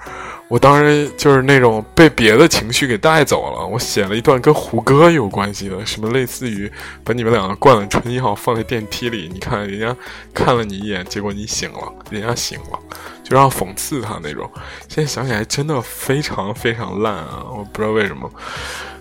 [0.49, 3.67] 我当时就是那种被别的情绪给带走了。
[3.67, 6.71] 我写了一段跟胡歌有关系的，什么类似于
[7.03, 9.97] 把你们两个灌了春药放在电梯里，你看人家
[10.35, 12.79] 看了你一眼，结果你醒了，人家醒了，
[13.23, 14.51] 就让讽刺他那种。
[14.87, 17.47] 现在想起来真的非常非常烂啊！
[17.51, 18.31] 我不知道为什么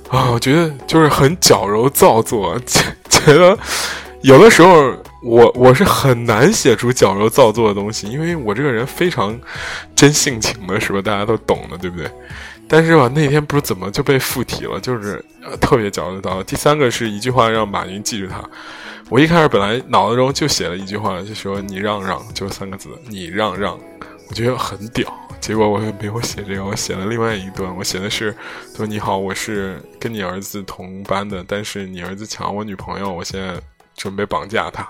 [0.09, 2.57] 啊，我觉得就是很矫揉造作，
[3.09, 3.59] 觉得
[4.23, 4.93] 有的时候。
[5.25, 9.39] 我我是很难写出矫揉造作的东西，因为我这个人非常
[9.95, 11.01] 真性情的，是吧？
[11.01, 12.11] 大家都懂的，对不对？
[12.67, 15.23] 但是吧，那天不知怎么就被附体了，就是
[15.61, 16.43] 特别矫揉造作。
[16.43, 18.43] 第三个是一句话让马云记住他。
[19.07, 23.79] 我一开始本来脑子中就写了一句话，就说“你让让”，就三个字，“你让让”，
[24.27, 25.09] 我觉得很屌。
[25.39, 28.35] 结果我也没有写这个，我写了另外一段，我写的是
[28.75, 33.53] 说：“你好，我是跟你儿子同班的，但是你儿子抢我女朋友，我现在。”
[33.95, 34.87] 准备绑架他，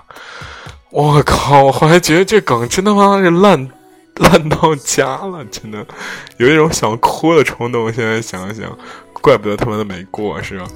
[0.90, 1.64] 我靠！
[1.64, 3.68] 我后来觉得这梗真他妈是烂
[4.16, 5.84] 烂到家了，真的
[6.36, 7.92] 有一种想哭的冲动。
[7.92, 8.76] 现在想想，
[9.20, 10.66] 怪不得他妈的没过，是吧？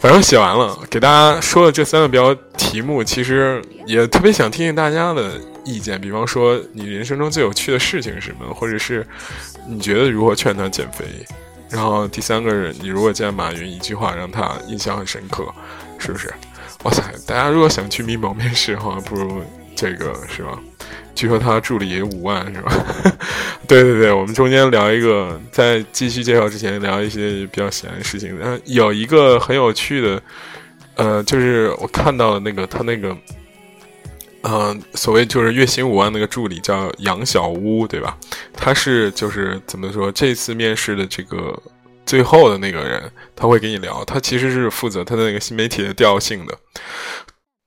[0.00, 5.32] 反正写完了，给大家说了这三个标题目，其实也特别想听听大家的
[5.64, 6.00] 意见。
[6.00, 8.54] 比方说，你人生中最有趣的事情是什么？
[8.54, 9.04] 或者是
[9.66, 11.04] 你觉得如何劝他减肥？
[11.68, 15.52] 然后第三个人，你如果见马云一句话让他印象很深刻，
[15.98, 16.32] 是不是？
[16.84, 17.02] 哇塞！
[17.26, 19.42] 大家如果想去咪蒙面试的话，不如
[19.74, 20.58] 这个是吧？
[21.14, 22.72] 据说他助理也五万是吧？
[23.66, 28.38] 对对对，我们中间聊一个，在继续介绍之前聊一些比较闲的事情。
[28.40, 30.22] 嗯，有一个很有趣的，
[30.94, 33.16] 呃，就是我看到那个他那个，
[34.42, 38.16] 嗯，所谓就是月薪五万那个助理叫杨小屋，对吧？
[38.54, 40.12] 他是就是怎么说？
[40.12, 41.60] 这次面试的这个。
[42.08, 46.54] 最后的那个人，他会跟你聊，他其实是负责他的那个新媒体的调性的，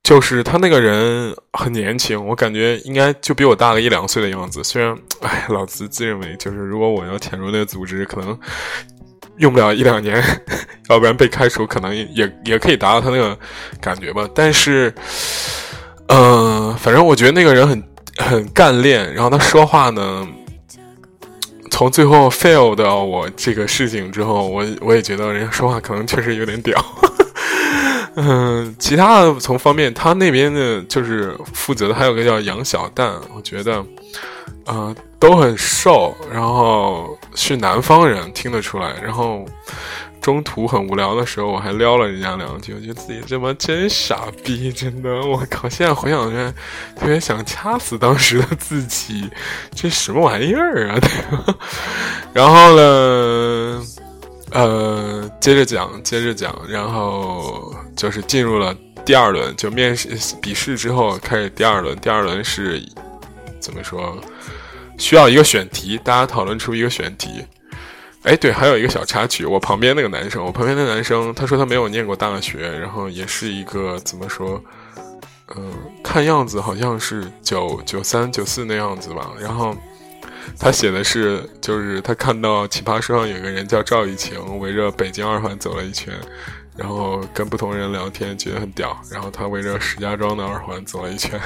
[0.01, 4.63] 就是他那个人很年轻，我感觉应该就比我大个一两岁的样子。
[4.63, 8.35] 虽然，哎，老子自认为就是如果我要潜入那个组织，可能
[9.37, 10.19] 用不了一两年，
[10.89, 13.37] 要不然被开除，可能也也可以达到他那个
[13.79, 14.27] 感觉吧。
[14.33, 14.91] 但是，
[16.07, 17.83] 嗯，反正我觉得那个人很
[18.17, 20.27] 很干练，然后他说话呢。
[21.71, 26.79] 从最后 fail 的我这个事情之后，我我也觉得人家说话可能确实有点屌。
[28.15, 33.83] 嗯，其他的从方面，他那边的就是负责的，还有个叫杨小蛋，我觉得，
[34.65, 39.43] 呃，都很瘦，然后是南方人，听得出来，然后。
[40.21, 45.67] 中途很无聊的时候，我还撩了人家两句，我觉得自己这么真傻逼，真的，我靠！
[45.67, 46.53] 现在回想起来，
[46.95, 49.27] 特别想掐死当时的自己，
[49.73, 50.99] 这什么玩意儿啊？
[52.33, 53.83] 然后呢，
[54.51, 60.09] 呃，接着讲，接着讲，然后就是进入了第二轮，就面试
[60.39, 61.97] 笔试之后开始第二轮。
[61.97, 62.79] 第二轮是
[63.59, 64.15] 怎么说？
[64.99, 67.43] 需要一个选题，大家讨论出一个选题。
[68.23, 74.63] 哎，对，还有一个小插曲，我旁边那个男生，我旁边那男生，他说他没有念过大学，然后也是一个怎么说？
[75.55, 79.31] 嗯，看样子好像是九九三九四那样子吧。
[79.39, 79.75] 然后
[80.59, 86.13] 他写的是，就是他看到奇葩说上有个人叫赵雨晴，围着北京二环走了一圈。
[86.77, 88.97] 然后跟不同人聊天，觉得很屌。
[89.11, 91.39] 然后他围着石家庄的二环走了一圈。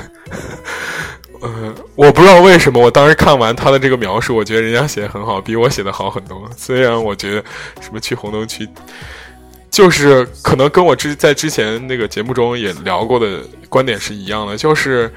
[1.42, 6.50] 嗯，我不知道为什么，我当时看完他的这个描述，我觉得人家写的很好，比我写的好很多。
[6.58, 7.44] 虽然我觉得
[7.82, 8.68] 什么去红灯区，
[9.70, 15.14] 就是可能跟我之在之前那个节目中也聊过的观点是一样的，就是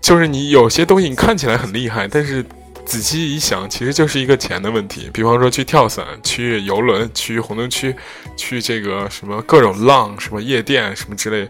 [0.00, 2.44] 就是你有些东西你看起来很厉害，但是。
[2.86, 5.08] 仔细一想，其实就是一个钱的问题。
[5.10, 7.96] 比方说去跳伞、去游轮、去红灯区、
[8.36, 11.48] 去这个什么各种浪、什么夜店、什么之类，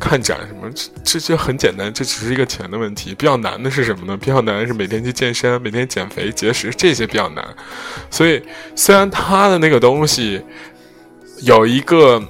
[0.00, 0.68] 看展什么，
[1.04, 3.14] 这这很简单，这只是一个钱的问题。
[3.14, 4.16] 比较难的是什么呢？
[4.16, 7.46] 比较难是每天去健身、每天减肥、节食，这些比较难。
[8.10, 8.42] 所以，
[8.74, 10.42] 虽然他的那个东西
[11.42, 12.20] 有一个。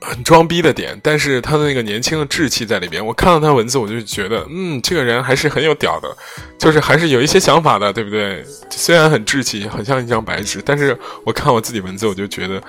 [0.00, 3.04] 很装逼的点，但是他的那个年轻的志气在里边。
[3.04, 6.16] 我看到他文字，我就觉得，嗯，这个人还是很有屌的，
[6.58, 8.44] 就是还是有一些想法的，对不对？
[8.70, 12.62] 虽然很志气，很像一张白纸，但是我看我自己文字，我就觉得，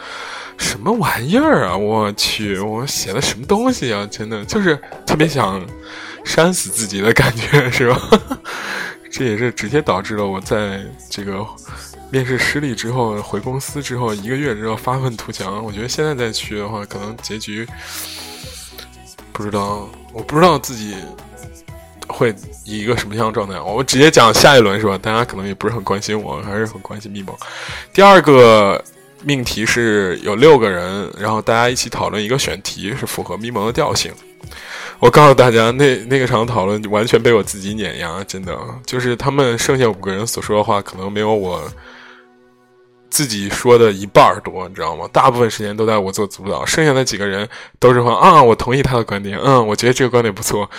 [0.57, 1.75] 什么玩意儿啊！
[1.75, 4.07] 我去，我写的什么东西啊？
[4.09, 5.63] 真的就是特别想
[6.23, 8.01] 扇死自己的感觉，是吧？
[9.11, 11.45] 这也是直接导致了我在这个。
[12.10, 15.64] 面试失利之后，回公司之后一个月之后发愤图强。
[15.64, 17.68] 我觉得现在再去的话，可能结局
[19.34, 20.95] 不知道，我不知道自己
[22.08, 22.34] 会
[22.64, 23.60] 以一个什么样的状态。
[23.60, 24.97] 我直接讲下一轮是吧？
[24.97, 27.36] 大家可能也不是很关心我，还是很关心密蒙。
[27.93, 28.82] 第二个
[29.24, 34.14] 命题是有六个人，然后大家一起讨论一个选题，是符合密蒙的调性。
[34.99, 41.62] 我告诉大家，那那个场讨论完全被我自己碾压，真的就是他们剩下五个人所说的话，可能没有我。
[43.10, 45.08] 自己说的一半多，你知道吗？
[45.12, 47.47] 大部分时间都在我做主导，剩下的几个人
[47.80, 50.70] 都是说啊，我同意他的观点，嗯，我觉得这个观点不错。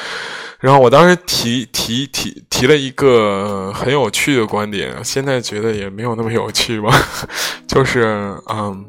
[0.61, 6.93] 然后我当时提提提提了一个很有趣的观点，现在觉得也没有那么有趣吧，
[7.69, 8.85] 就是嗯，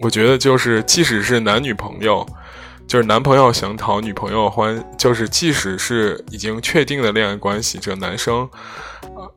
[0.00, 2.26] 我觉得就是即使是男女朋友，
[2.86, 8.48] 就是男朋友想讨女朋友欢，就是即使是已经确定的恋爱关系，这男生。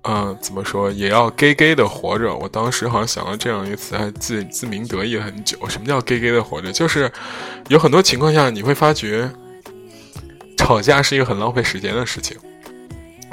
[0.03, 2.33] 嗯，怎么说也要 gay gay 的活着。
[2.35, 5.57] 我当时好像想到这样一个词，还自自鸣得意了很久。
[5.67, 6.71] 什么叫 gay gay 的活着？
[6.71, 7.11] 就是
[7.67, 9.31] 有很多情况下，你会发觉
[10.57, 12.37] 吵架是一个很浪费时间的事情。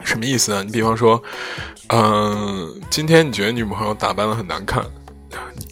[0.04, 0.64] 什么意思呢？
[0.64, 1.22] 你比方说，
[1.88, 4.84] 嗯，今天你觉得女朋友打扮的很难看，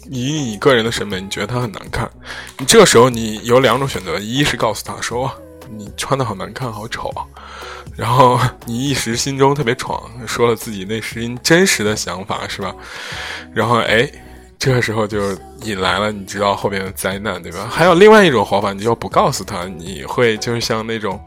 [0.09, 2.09] 以你个人的审美，你觉得她很难看，
[2.57, 5.29] 你这个时候你有两种选择：一是告诉她说
[5.69, 7.25] 你穿的好难看，好丑啊。
[8.01, 12.73] 然后你一时心中特别闯，说了自己内心真实的想法，是吧？
[13.53, 14.09] 然后哎。
[14.63, 17.67] 这个时候就引来了你知道后面的灾难，对吧？
[17.67, 21.19] 还有另外一种活法，你就不告诉他，你会就是像那种，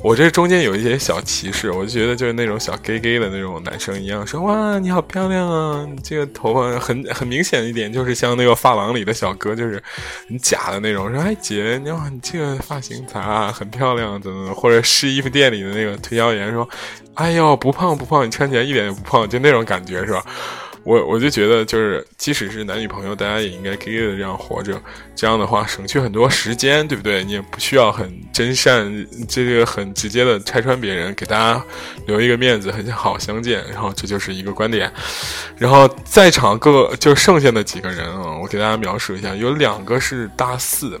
[0.00, 9.82] 我这中间有一些小歧视，我就觉得就是那种小 gay gay 的那种男生一样，说哇你好漂亮啊，你这个头发很很明显一点，就是像那个发廊里的小哥，就是
[10.28, 16.68] 很假的那种，说哎姐，你好，你这个发型咋很漂亮，怎么怎么或者试衣服店里的那个推销员说，
[17.14, 20.24] 哎呦不胖不胖，你穿起来一点也不胖，就那种感觉是吧？
[20.84, 24.80] 我我就觉得，就是即使是男女朋友，大家也应该 gay 的这样活着，
[25.14, 27.22] 这样的话省去很多时间，对不对？
[27.22, 31.64] 你也不需要很真善，这个很直接的拆穿别人，给大家
[32.06, 33.64] 留一个面子，很好相见。
[33.70, 34.92] 然后这就是一个观点。
[35.56, 41.00] 然后在场各就剩下的几个人啊，我给大家描述一下，有两个是大四，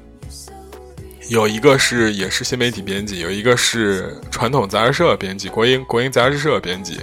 [1.28, 7.00] 有一个是也是新媒体编辑，有一个是传统杂志社编辑，国营国营杂志社编辑。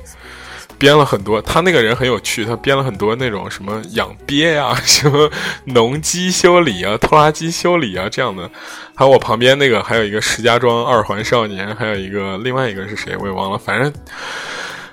[0.80, 5.30] 编了很多，他那个人很有趣，他编了很多那种什么养鳖 呀、什么
[5.66, 8.50] 农机修理啊、拖拉机修理啊这样的。
[8.96, 13.58] 还有我旁边那个，还有一个石家庄二环少年，还有一个另外一个是谁我也忘了。
[13.58, 13.94] 反正，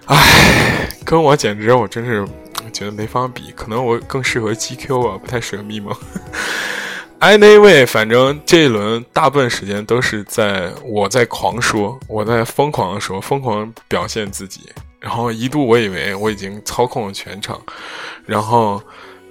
[0.07, 2.27] 唉，跟我简直我真是
[2.73, 3.53] 觉得没法比。
[3.55, 5.97] 可能我更适合 GQ 啊，不太适合密蒙。
[7.21, 14.69] Anyway，反正这一轮大部分时间都是在我在狂说，我在疯狂的说，疯狂表现自己。
[15.07, 17.63] 然后一度我以为我已经操控了全场，
[18.27, 18.83] 然后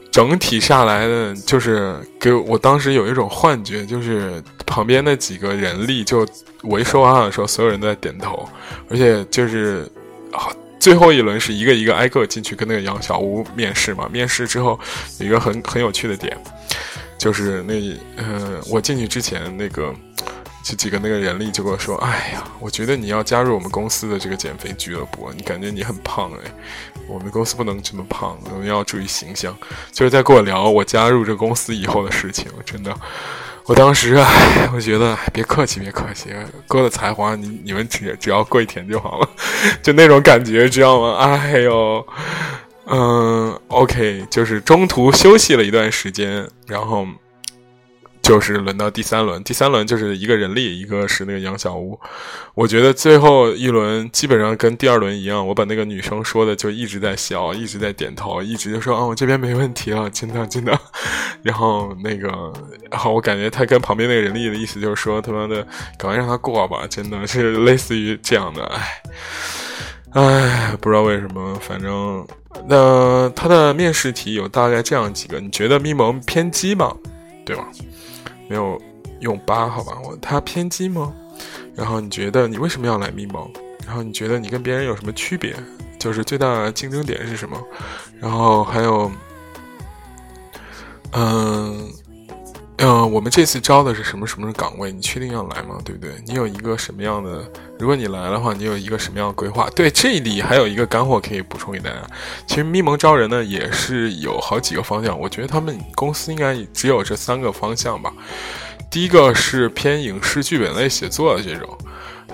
[0.09, 6.25] 整体下来的，就是给我当时有一种幻觉，就是旁边那几个人力就
[6.61, 8.47] 我一说话的时候，所有人都在点头，
[8.89, 9.85] 而且就是
[10.79, 14.07] 最后一轮是一个一个挨个进去跟那个杨小屋面试嘛。
[14.09, 14.79] 面试之后
[15.19, 16.37] 一个很很有趣的点，
[17.17, 17.73] 就是那
[18.15, 19.93] 呃我进去之前那个。
[20.65, 26.51] 就几个那个人力就跟我说：“哎呀，我觉得你要加入我们公司的这个减肥俱乐部，你感觉你很胖哎，
[27.07, 29.55] 我们公司不能这么胖，我们要注意形象。”
[29.93, 32.91] 就是在跟我聊我加入这公司以后的事情，真的，
[33.65, 34.27] 我当时啊，
[34.73, 36.31] 我觉得别客气，别客气，
[36.67, 39.29] 哥的才华你你们只只要跪舔就好了，
[39.83, 41.15] 就那种感觉，知道吗？
[41.19, 42.07] 哎呦，
[42.87, 47.05] 嗯，OK，就是中途休息了一段时间，然后。
[48.25, 51.99] 就是轮到第三轮，第三轮就是一个人力，一个是那个杨小屋。
[52.55, 60.75] 我觉得最后一轮基本上跟第二轮一样，我把那个女生说的就一直在笑，一直在点头，一直就说啊，我这边没问题了，真的真的。
[61.43, 62.27] 然后那个，
[62.89, 65.61] 然后我感觉他跟旁边那个人力的意思就是说，他妈的，
[65.95, 68.65] 赶快让他过吧，真的是类似于这样的。
[68.65, 69.03] 唉，
[70.13, 72.25] 唉，不知道为什么，反正
[72.67, 76.91] 那他的面试题有大概这样几个，你觉得咪蒙偏激吗？
[77.45, 77.67] 对吧？
[78.47, 78.81] 没有
[79.19, 81.13] 用八，好吧，我他偏激吗？
[81.75, 83.49] 然后你觉得你为什么要来密谋？
[83.85, 85.55] 然后你觉得你跟别人有什么区别？
[85.99, 87.61] 就是最大的竞争点是什么？
[88.19, 89.11] 然后还有，
[91.11, 91.91] 嗯
[92.77, 94.91] 嗯，我们这次招的是什么什么岗位？
[94.91, 95.77] 你确定要来吗？
[95.85, 96.11] 对不对？
[96.27, 97.49] 你有一个什么样的？
[97.79, 99.69] 如果你来的话，你有一个什么样的规划？
[99.69, 101.95] 对，这里还有一个干货可以补充给大家。
[102.45, 105.17] 其实咪蒙招人呢，也是有好几个方向。
[105.17, 108.11] 我觉得他们公司应该只有这三个方向吧。
[108.91, 111.77] 第一个是偏影视剧本类写作的这种，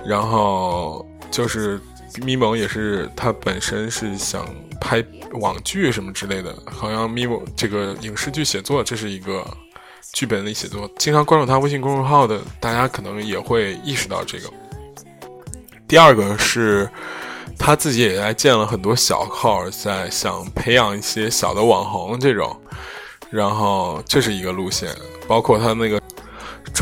[0.04, 1.80] 然后就是
[2.24, 4.44] 咪蒙也是他本身是想
[4.80, 5.02] 拍
[5.34, 9.46] 网剧什么之类的，好像咪蒙这个影视剧写作这是一个
[10.12, 10.90] 剧本类写作。
[10.98, 14.50] 经常关注他微信公众号的大家可能也会意识到这个。
[15.86, 16.90] 第二个是，
[17.58, 22.56] 他自己也在建了很多小号，在想培养一些小的网红这种，
[23.30, 24.88] 然后这是一个路线，
[25.28, 26.01] 包括他那个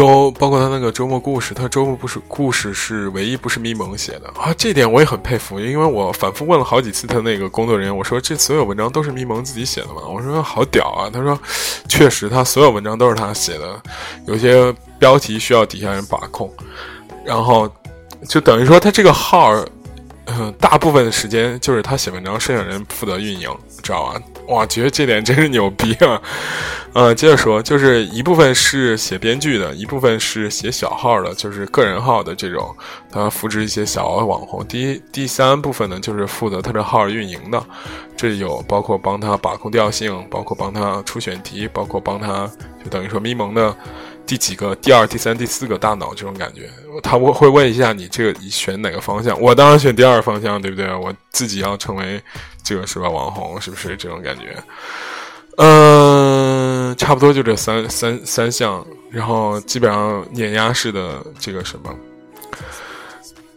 [0.00, 10.00] 周，包括他那个周末故事，他周末不是故事是唯一不是咪蒙写的啊，这点我也很佩服，因为我反复问了好几次他那个工作人员，我说这所有文章都是咪蒙自己写的吗？
[10.08, 11.38] 我说好屌啊，他说
[11.86, 13.82] 确实他所有文章都是他写的，
[14.26, 16.50] 有些标题需要底下人把控，
[17.22, 17.70] 然后。
[18.28, 19.50] 就等于说，他这个号，
[20.58, 23.48] 大部分的时间就是他写文章，摄影人负责运营，
[23.82, 24.20] 知道吧？
[24.48, 26.20] 哇，觉得这点真是牛逼啊！
[26.92, 32.74] 呃，接着说，就是一部分是写编剧的，一部分是写小号的，就是个人号的这种，
[33.12, 34.66] 他扶持一些小网红。
[34.66, 37.62] 第一、第三部分呢，就是负责他的号运营的，
[38.16, 42.50] 这有包括帮他把控调性，包括帮他出选题，包括帮他
[42.82, 43.76] 就等于说咪蒙的。
[44.26, 44.74] 第几个？
[44.76, 46.70] 第二、第三、第四个大脑这种感觉，
[47.02, 49.38] 他会会问一下你这个你选哪个方向？
[49.40, 50.94] 我当然选第二方向，对不对？
[50.94, 52.22] 我自己要成为
[52.62, 53.08] 这个是吧？
[53.08, 54.56] 网红是不是这种感觉？
[55.56, 61.94] 嗯，差不多就这三三三项，然后基本上碾压式的这个什么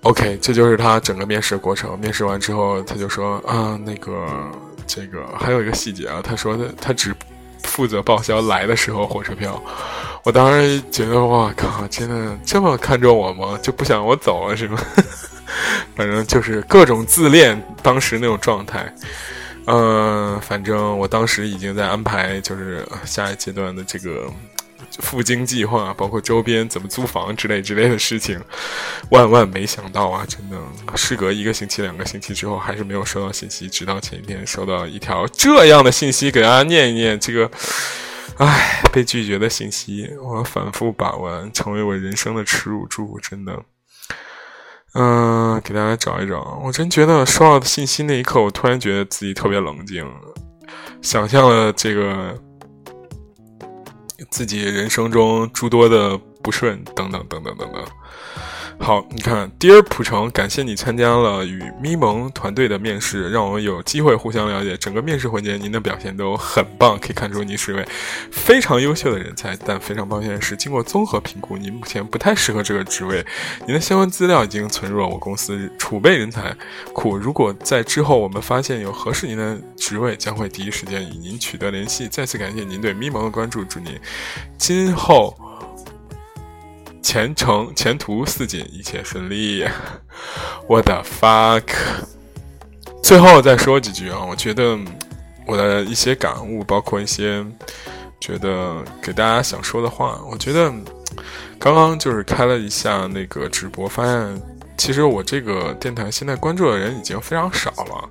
[0.02, 1.98] ？OK，这就是他整个面试过程。
[2.00, 4.52] 面试完之后，他就说啊，那个
[4.86, 7.16] 这个还有一个细节啊，他说他他只
[7.64, 9.62] 负责报销来的时候火车票。
[10.24, 13.60] 我当时觉得，哇靠，真的这么看重我吗？
[13.62, 14.80] 就不想我走了是吗？
[15.96, 18.94] 反正就是各种自恋，当时那种状态。
[19.66, 24.26] 嗯，反正我当时已经在安排，就是下一阶段的这个
[25.00, 28.40] 赴京计划，包括周边怎么租房之类之类的事情。
[29.10, 30.58] 万万没想到啊，真的，
[30.96, 37.50] 事隔一个星期、两个星期之后，还是没有收到信息，直到前一天收到一条这样的信息，给大家念一念这个。
[38.38, 43.62] 唉，被拒绝的信息，我反复把玩，成为我人生的耻辱柱，真的。
[44.96, 50.04] 嗯，给大家找一找，我真觉得收到的信息那一刻，我突然觉得自己特别冷静，
[51.02, 52.36] 想象了这个
[54.30, 57.86] 自己人生中诸多的不顺，等等等等等等。
[58.84, 64.76] 好，你看，Dear 普城，感谢你参加了与咪蒙团队的面试，让我们有机会互相了解。
[64.76, 67.88] 整个面试环节，您的表现都很棒，可以看出您是一位
[68.30, 69.58] 非常优秀的人才。
[69.66, 73.26] 但非常抱歉的是，经过综合评估，您目前不太适合这个职位。
[73.66, 76.54] 您的相关资料已经存入了我公司储备人才
[76.92, 77.16] 库。
[77.16, 82.10] 如果在之后我们发现有合适您的职位，将会第一时间与您取得联系。
[82.10, 83.98] 再次感谢您对咪蒙的关注，祝您
[84.58, 85.53] 今后。
[87.04, 89.64] 前程前途似锦，一切顺利。
[90.68, 91.64] 我的 fuck！
[93.04, 94.80] 最后再说几句啊，我觉得
[95.46, 97.46] 我的一些感悟，包括一些
[98.22, 100.20] 觉得给大家想说的话。
[100.32, 100.74] 我觉得
[101.60, 104.42] 刚刚就是开了一下那个直播，发现
[104.78, 108.10] 其实我这个电台现在关注的人已经非常少了。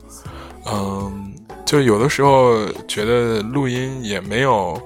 [0.66, 1.32] 嗯，
[1.64, 4.80] 就有的时候觉得录音也没有，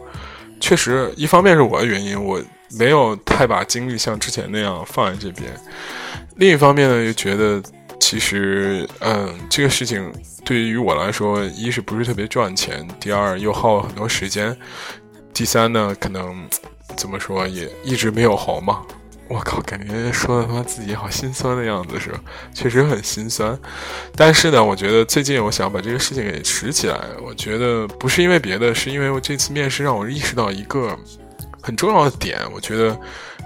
[0.60, 2.40] 确实一方面是我的原因，我。
[2.78, 5.50] 没有太把精力像之前那样放在这边。
[6.36, 7.62] 另一方面呢，又觉得
[7.98, 10.12] 其实，嗯，这个事情
[10.44, 14.56] 对于我来说，一是不是特别赚钱，第二又耗很多时间，
[15.32, 16.46] 第三呢，可能
[16.96, 18.82] 怎么说也一直没有红嘛。
[19.28, 22.20] 我靠，感觉说的他妈自己好心酸的样子是吧？
[22.54, 23.58] 确实很心酸。
[24.14, 27.00] 但是呢，我觉得最近我想把这个事情给拾起来。
[27.20, 30.96] 我觉得不是因为别的，是因为我这次面试让我意识到一个
[31.66, 32.40] 很重要的点。
[32.54, 32.96] 我觉得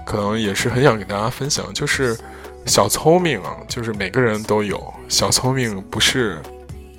[0.05, 2.15] 可能也是很想给大家分享，就是
[2.67, 6.39] 小聪明啊，就是每个人都有小聪明，不是。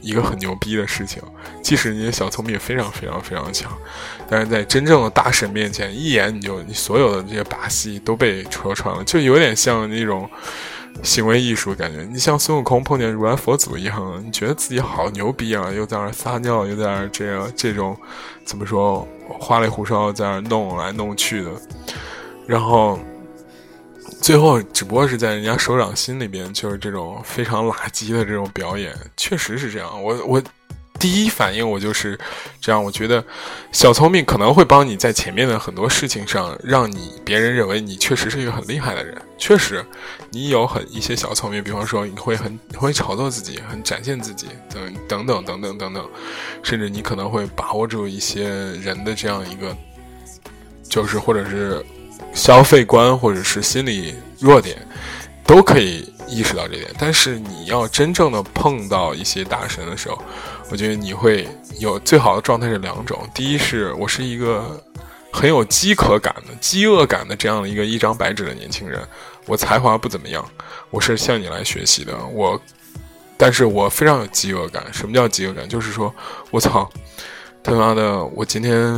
[0.05, 1.23] 一个很牛逼的事情，
[1.63, 3.71] 即使你的小聪明非常非常非常强，
[4.29, 10.29] 但是在真正的大神面前，一眼你就你所有的这些把戏都被戳穿了，就有点像那种
[11.05, 12.05] 行为艺术感觉。
[12.11, 17.97] 你像孙悟空碰见如来佛祖一样，你觉得自己好牛逼啊，又在那撒尿，又在那这样这种
[18.45, 19.07] 怎么说
[19.39, 21.51] 花里胡哨在那弄来弄去的，
[22.47, 22.99] 然后。
[24.21, 30.01] 最后只不过是在人家手掌心里边，就是这种非常垃圾的这种表演，确实是这样。
[30.01, 30.43] 我我
[31.03, 32.17] 第一反应我就是
[32.61, 33.25] 这样，我觉得
[33.73, 39.21] 小聪明可能会帮你在前面的很多事情上，让你别人认为你确实是一个很厉害的人。
[39.37, 39.85] 确实，
[40.31, 46.09] 你有很一些小聪明，比方说你会很会炒作自己，很展现自己，等等等等等等等，
[46.63, 49.77] 甚至你可能会把握住一些人的这样一个，
[50.89, 51.85] 就是或者是。
[52.35, 54.79] 消费观或者是心理弱点，
[55.45, 56.89] 都可以意识到这点。
[56.99, 60.23] 但是你要真正的碰到一些大神的时候，
[60.71, 61.49] 我觉得你会
[61.79, 64.83] 有最好的状态是两种：第一是我是一个
[65.33, 69.01] 很有饥渴感的、饥饿感的这样的一个一张白纸的年轻人，
[69.47, 70.45] 我才华不怎么样，
[70.91, 72.17] 我是向你来学习的。
[72.33, 72.61] 我，
[73.37, 74.85] 但是我非常有饥饿感。
[74.93, 75.69] 什么叫饥饿感？
[75.69, 76.15] 就是说
[76.51, 76.91] 我操。
[77.65, 78.25] 他妈的！
[78.35, 78.93] 我今天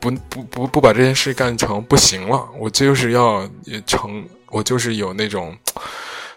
[0.00, 2.42] 不不不不把这件事干成不行了。
[2.58, 3.46] 我就是要
[3.84, 5.54] 成，我就是有那种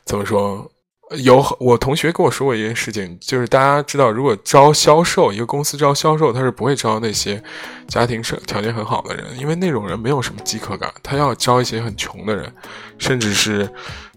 [0.04, 0.70] 怎么说？
[1.18, 7.42] 有我同学跟我说过一件事情，就是大家知道，如果招销售，一个公司招销售，他是不会招那些
[7.88, 10.92] 家庭条条件很好的人，因为那种人没有什么饥渴感。
[11.04, 12.52] 他要招一些很穷的人，
[12.98, 13.70] 甚至是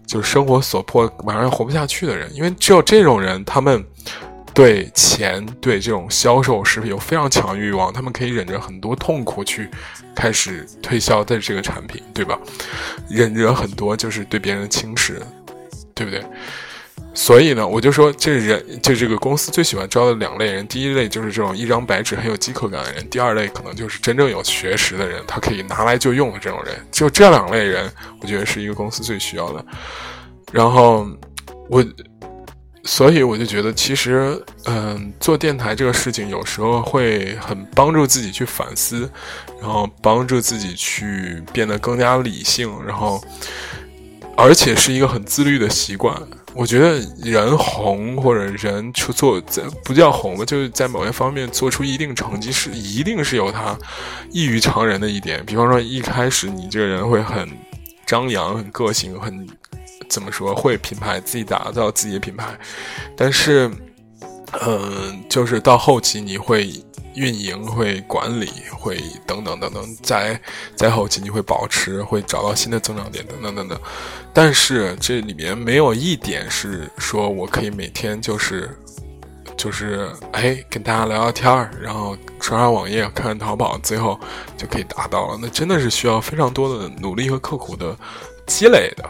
[0.05, 3.85] 就是生活所迫马上要活不下去的人，因为只有这种人，他们。
[4.53, 9.69] 对钱，对这种销售是有非常强欲望，他们可以忍着很多痛苦去
[10.15, 12.39] 开始推销的这个产品，对吧？
[13.09, 15.21] 忍着很多就是对别人的轻视，
[15.93, 16.23] 对不对？
[17.15, 26.75] 所以呢，我就说，这人就这个公司最喜欢招的两类人，第一类就是这种一张白纸很有饥渴感的人，第二类可能就是真正有学识的人，他可以拿来就用的这种人。
[26.91, 27.89] 就这两类人，
[28.21, 29.65] 我觉得是一个公司最需要的。
[30.51, 31.07] 然后
[31.69, 31.83] 我。
[32.87, 39.09] 所以我就觉得，其实，嗯，做电台这个事情有时候会很帮助自己去反思，
[39.59, 43.19] 然后帮助自己去变得更加理性，然后，
[44.37, 46.15] 而且是一个很自律的习惯。
[46.55, 53.77] 我觉得人红或者人去做在不叫红吧，就是在某些方面做出一定成绩，是一定是有他
[54.31, 55.45] 异于常人的一点。
[55.45, 57.47] 比方说，一开始你这个人会很
[58.05, 59.47] 张扬、很个性、很。
[60.07, 62.45] 怎么说会品牌自己打造自己的品牌，
[63.17, 63.69] 但是，
[64.61, 66.71] 嗯，就是到后期你会
[67.15, 70.39] 运营、会管理、会等等等等，在
[70.75, 73.79] 在后期你会保持、会找到新的增长点等等等等。
[74.33, 78.69] 但是这里面没有一点是说我可以每天就是
[79.55, 84.19] 就是哎跟大家聊聊天儿，然后刷刷网页、看看淘宝，最后
[84.57, 85.39] 就可以达到了。
[85.41, 87.97] 那真的是需要非常多的努力和刻苦的
[88.45, 89.03] 积累的。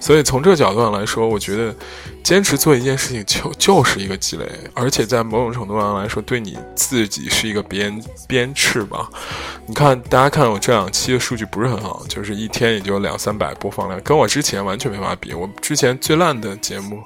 [0.00, 1.74] 所以从这个角度上来说，我觉得
[2.22, 9.08] 坚持做一件事情就就是一个积累，而且在某种程度上来说，对你自己是一个鞭鞭笞吧。
[9.66, 15.34] 你看，大家看我这两期的数据不是很好，就是一天也就两三百播放量，跟我之前完全没法比。
[15.34, 17.02] 我之前最烂的节目，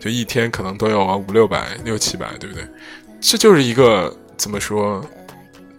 [0.00, 2.64] 就一天可能都有五六百、六七百，对不对？
[3.20, 5.04] 这就是一个怎么说？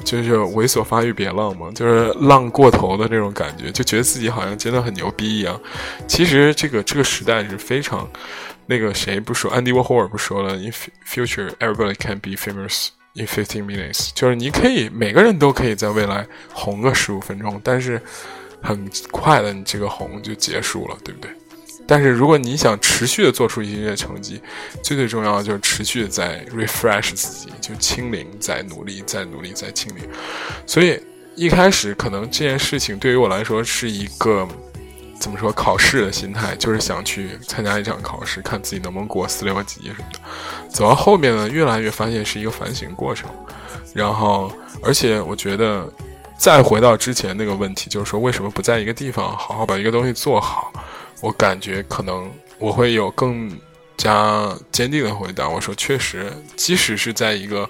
[0.07, 5.59] 就是猥琐发育别浪嘛，就是浪过头的那种感觉，就觉得自己好像真的很牛逼一样。
[6.07, 8.09] 其实这个这个时代是非常，
[8.65, 10.71] 那个谁不说，Andy Warhol 不说了，In
[11.05, 18.01] future everybody can be famous in fifteen minutes，就是你可以每个人都可以在未来红个十五分钟，但是
[18.61, 21.29] 很快的你这个红就结束了，对不对？
[21.87, 24.41] 但是如果你想持续的做出一些成绩，
[24.83, 30.03] 最最重要的就是持续的在 refresh 自己，就清零，在努力，在努力，在清零。
[30.65, 31.01] 所以
[31.35, 34.45] 一开始可能这件事情对于我来说是一个
[35.19, 40.19] 怎么说考试的心态，就是想去参加一场考试，看自己能不能过四六级什么的。
[40.69, 43.29] 走到后面呢，越来越发现是一个反省过程。
[43.93, 44.51] 然后，
[44.83, 45.91] 而且我觉得
[46.37, 50.71] 再回到之前那个问题，就是说为什么不在一个地方好好把一个东西做好？
[51.21, 53.59] 我感觉可能我会有更
[53.97, 55.49] 加坚定的回答。
[55.49, 57.69] 我说，确实，即使是在一个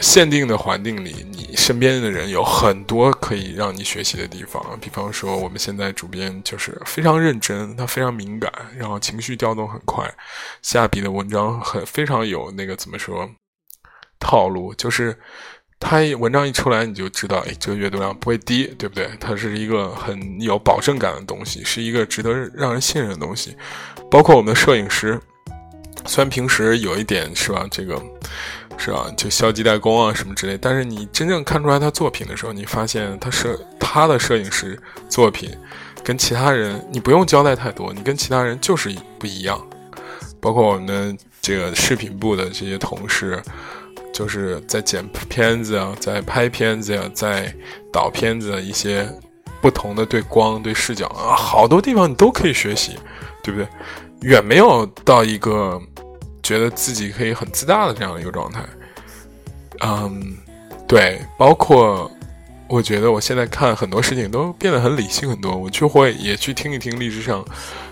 [0.00, 4.78] 限定的环境里，你身边的人有很多可以让你学习的地方。
[4.80, 10.10] 比方说，我们现在主编就是非常认真，他非常敏感，然后情绪调动很快，
[10.62, 13.28] 下笔的文章很非常有那个怎么说
[14.18, 15.18] 套路，就是。
[15.78, 19.08] 他文章一出来，你就知道，哎，这个阅读量不会低，对不对？
[19.20, 23.54] 它是一个很有保证感的东西，是一个值得让人信任的东西。
[24.10, 25.20] 包括我们的摄影师，
[26.06, 28.02] 虽然平时有一点是吧，这个
[28.78, 35.50] 是吧，就消极怠工啊什么之类，但是你真正看出来他作品的时候，你发现他摄他的摄影师作品
[36.02, 39.60] 跟其他人，你不用交代太多，你跟其他人就是不一样。
[40.40, 43.40] 包括我们的这个视频部的这些同事。
[44.16, 47.54] 就是在剪片子啊，在拍片子呀，在
[47.92, 49.06] 导片子一些
[49.60, 52.98] 不同的对光、对视角啊，好多地方你都可以学习，
[53.42, 53.68] 对不对？
[54.22, 55.78] 远没有到一个
[56.42, 58.64] 觉得自己可以很自大的这样一个状态。
[59.80, 60.34] 嗯，
[60.88, 62.10] 对，包括
[62.68, 67.44] 我觉得我现在看很多事情都变得很理性很多，我就会也去听一听励志上。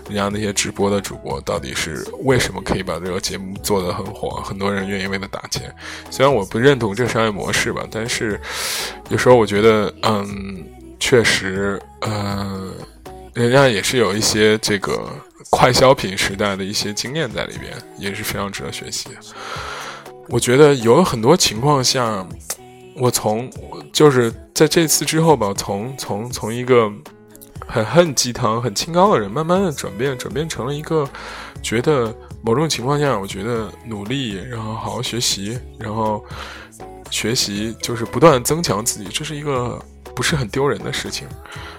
[0.07, 4.41] 人家那些直播的主播到底是为什么可以把这个节目做得很火？
[4.43, 5.73] 很多人愿意为他打钱。
[6.11, 8.39] 虽然我不认同这个商业模式吧，但是
[9.09, 10.63] 有时候我觉得，嗯，
[10.99, 12.71] 确实，嗯，
[13.33, 15.09] 人家也是有一些这个
[15.49, 19.09] 快消品时代的一些经验在里边，也是非常值得学习。
[20.27, 22.23] 我觉得有很多情况下，
[22.95, 23.49] 我从
[23.93, 26.91] 就是在这次之后吧，从从从一个。
[27.67, 31.07] 很恨鸡汤、很清高的人，慢慢的转变，转变成了一个
[31.63, 36.23] 觉得某种情况下，我觉得努力，然后好好学习，然后
[37.09, 39.83] 学习就是不断增强自己，这是一个
[40.13, 41.27] 不是很丢人的事情。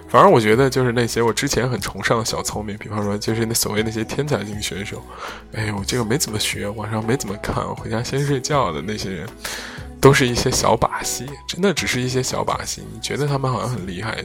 [0.09, 5.01] 反而我觉得，就是那些我之前很崇尚的小聪明，比方说就是那所谓那些天才型选手，
[5.53, 9.25] 哎，我这个没怎么学，晚上没怎么看，回家先睡觉的那些人，
[9.99, 12.83] 都是一些小把戏，真的只是一些小把戏。
[12.93, 14.23] 你觉得他们好像很厉害？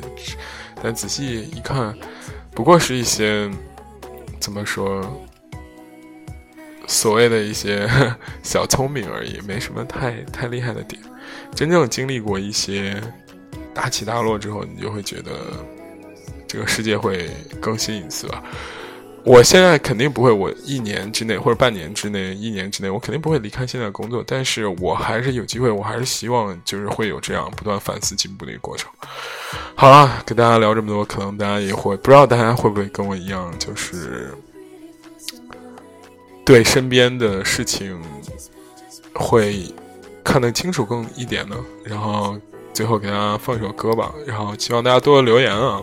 [0.83, 1.97] 但仔细一看，
[2.53, 3.51] 不过是一些
[4.39, 5.03] 怎么说，
[6.87, 7.89] 所谓的一些
[8.43, 11.01] 小聪明而已，没什么太太厉害的点。
[11.55, 13.01] 真正经历过一些
[13.73, 15.31] 大起大落之后，你就会觉得
[16.47, 18.43] 这个世界会更新一次吧。
[19.25, 24.23] 我现在肯定不会，我一年之内或者半年之内、一年之内，我肯定不会离开现在工作。
[24.27, 28.91] 但是我还是有机会，我还是希望就是会有这样不断反思进步的一个过程。
[29.77, 34.35] 好了，跟大家聊这么多，可能大家也会不知道大家会不会跟我一样，就是
[36.45, 37.97] 对身边的事情
[39.15, 39.73] 会
[40.25, 41.57] 看得清楚更一点呢。
[41.85, 42.37] 然后
[42.75, 45.81] 最后给大家放一首歌吧，然后希望大家多多留言啊。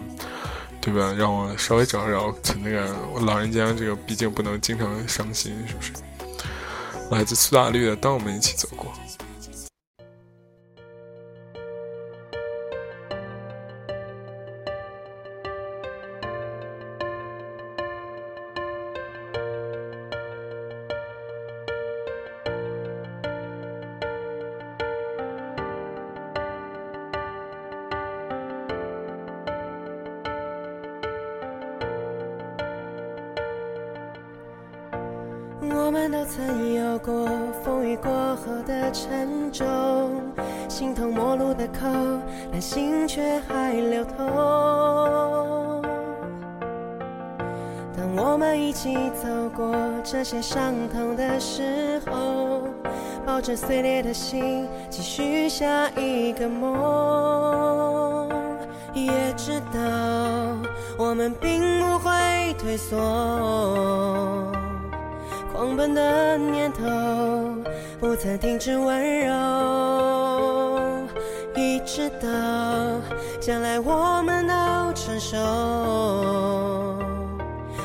[0.91, 1.13] 对吧？
[1.17, 2.33] 让我稍微找找，
[2.63, 5.91] 那个我老人家这个毕竟不能经常伤心，是不是？
[7.11, 8.91] 来自苏打绿的《当我们一起走过》。
[68.21, 69.31] 曾停止温柔，
[71.55, 72.27] 一直到
[73.39, 74.53] 将来我们都
[74.93, 75.37] 成熟，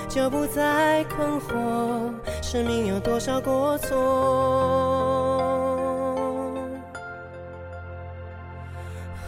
[0.09, 2.11] 就不再困惑
[2.43, 3.97] 生命有多少过错。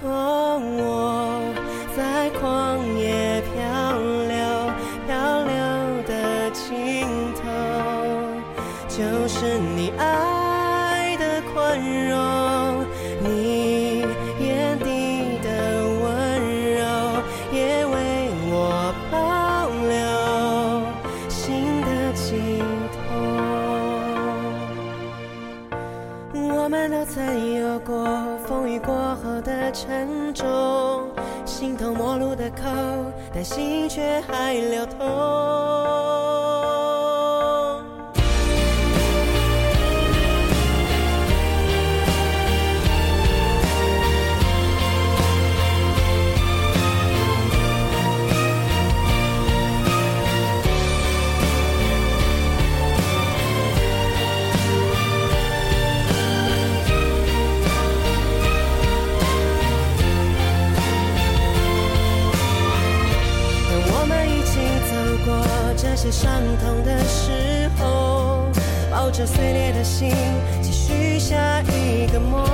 [0.03, 0.46] 哦，
[29.77, 30.47] 沉重，
[31.45, 32.63] 心头陌路的口，
[33.35, 35.76] 但心却还流通。
[69.07, 70.11] 抱着碎裂的心，
[70.61, 72.45] 继续下一个梦，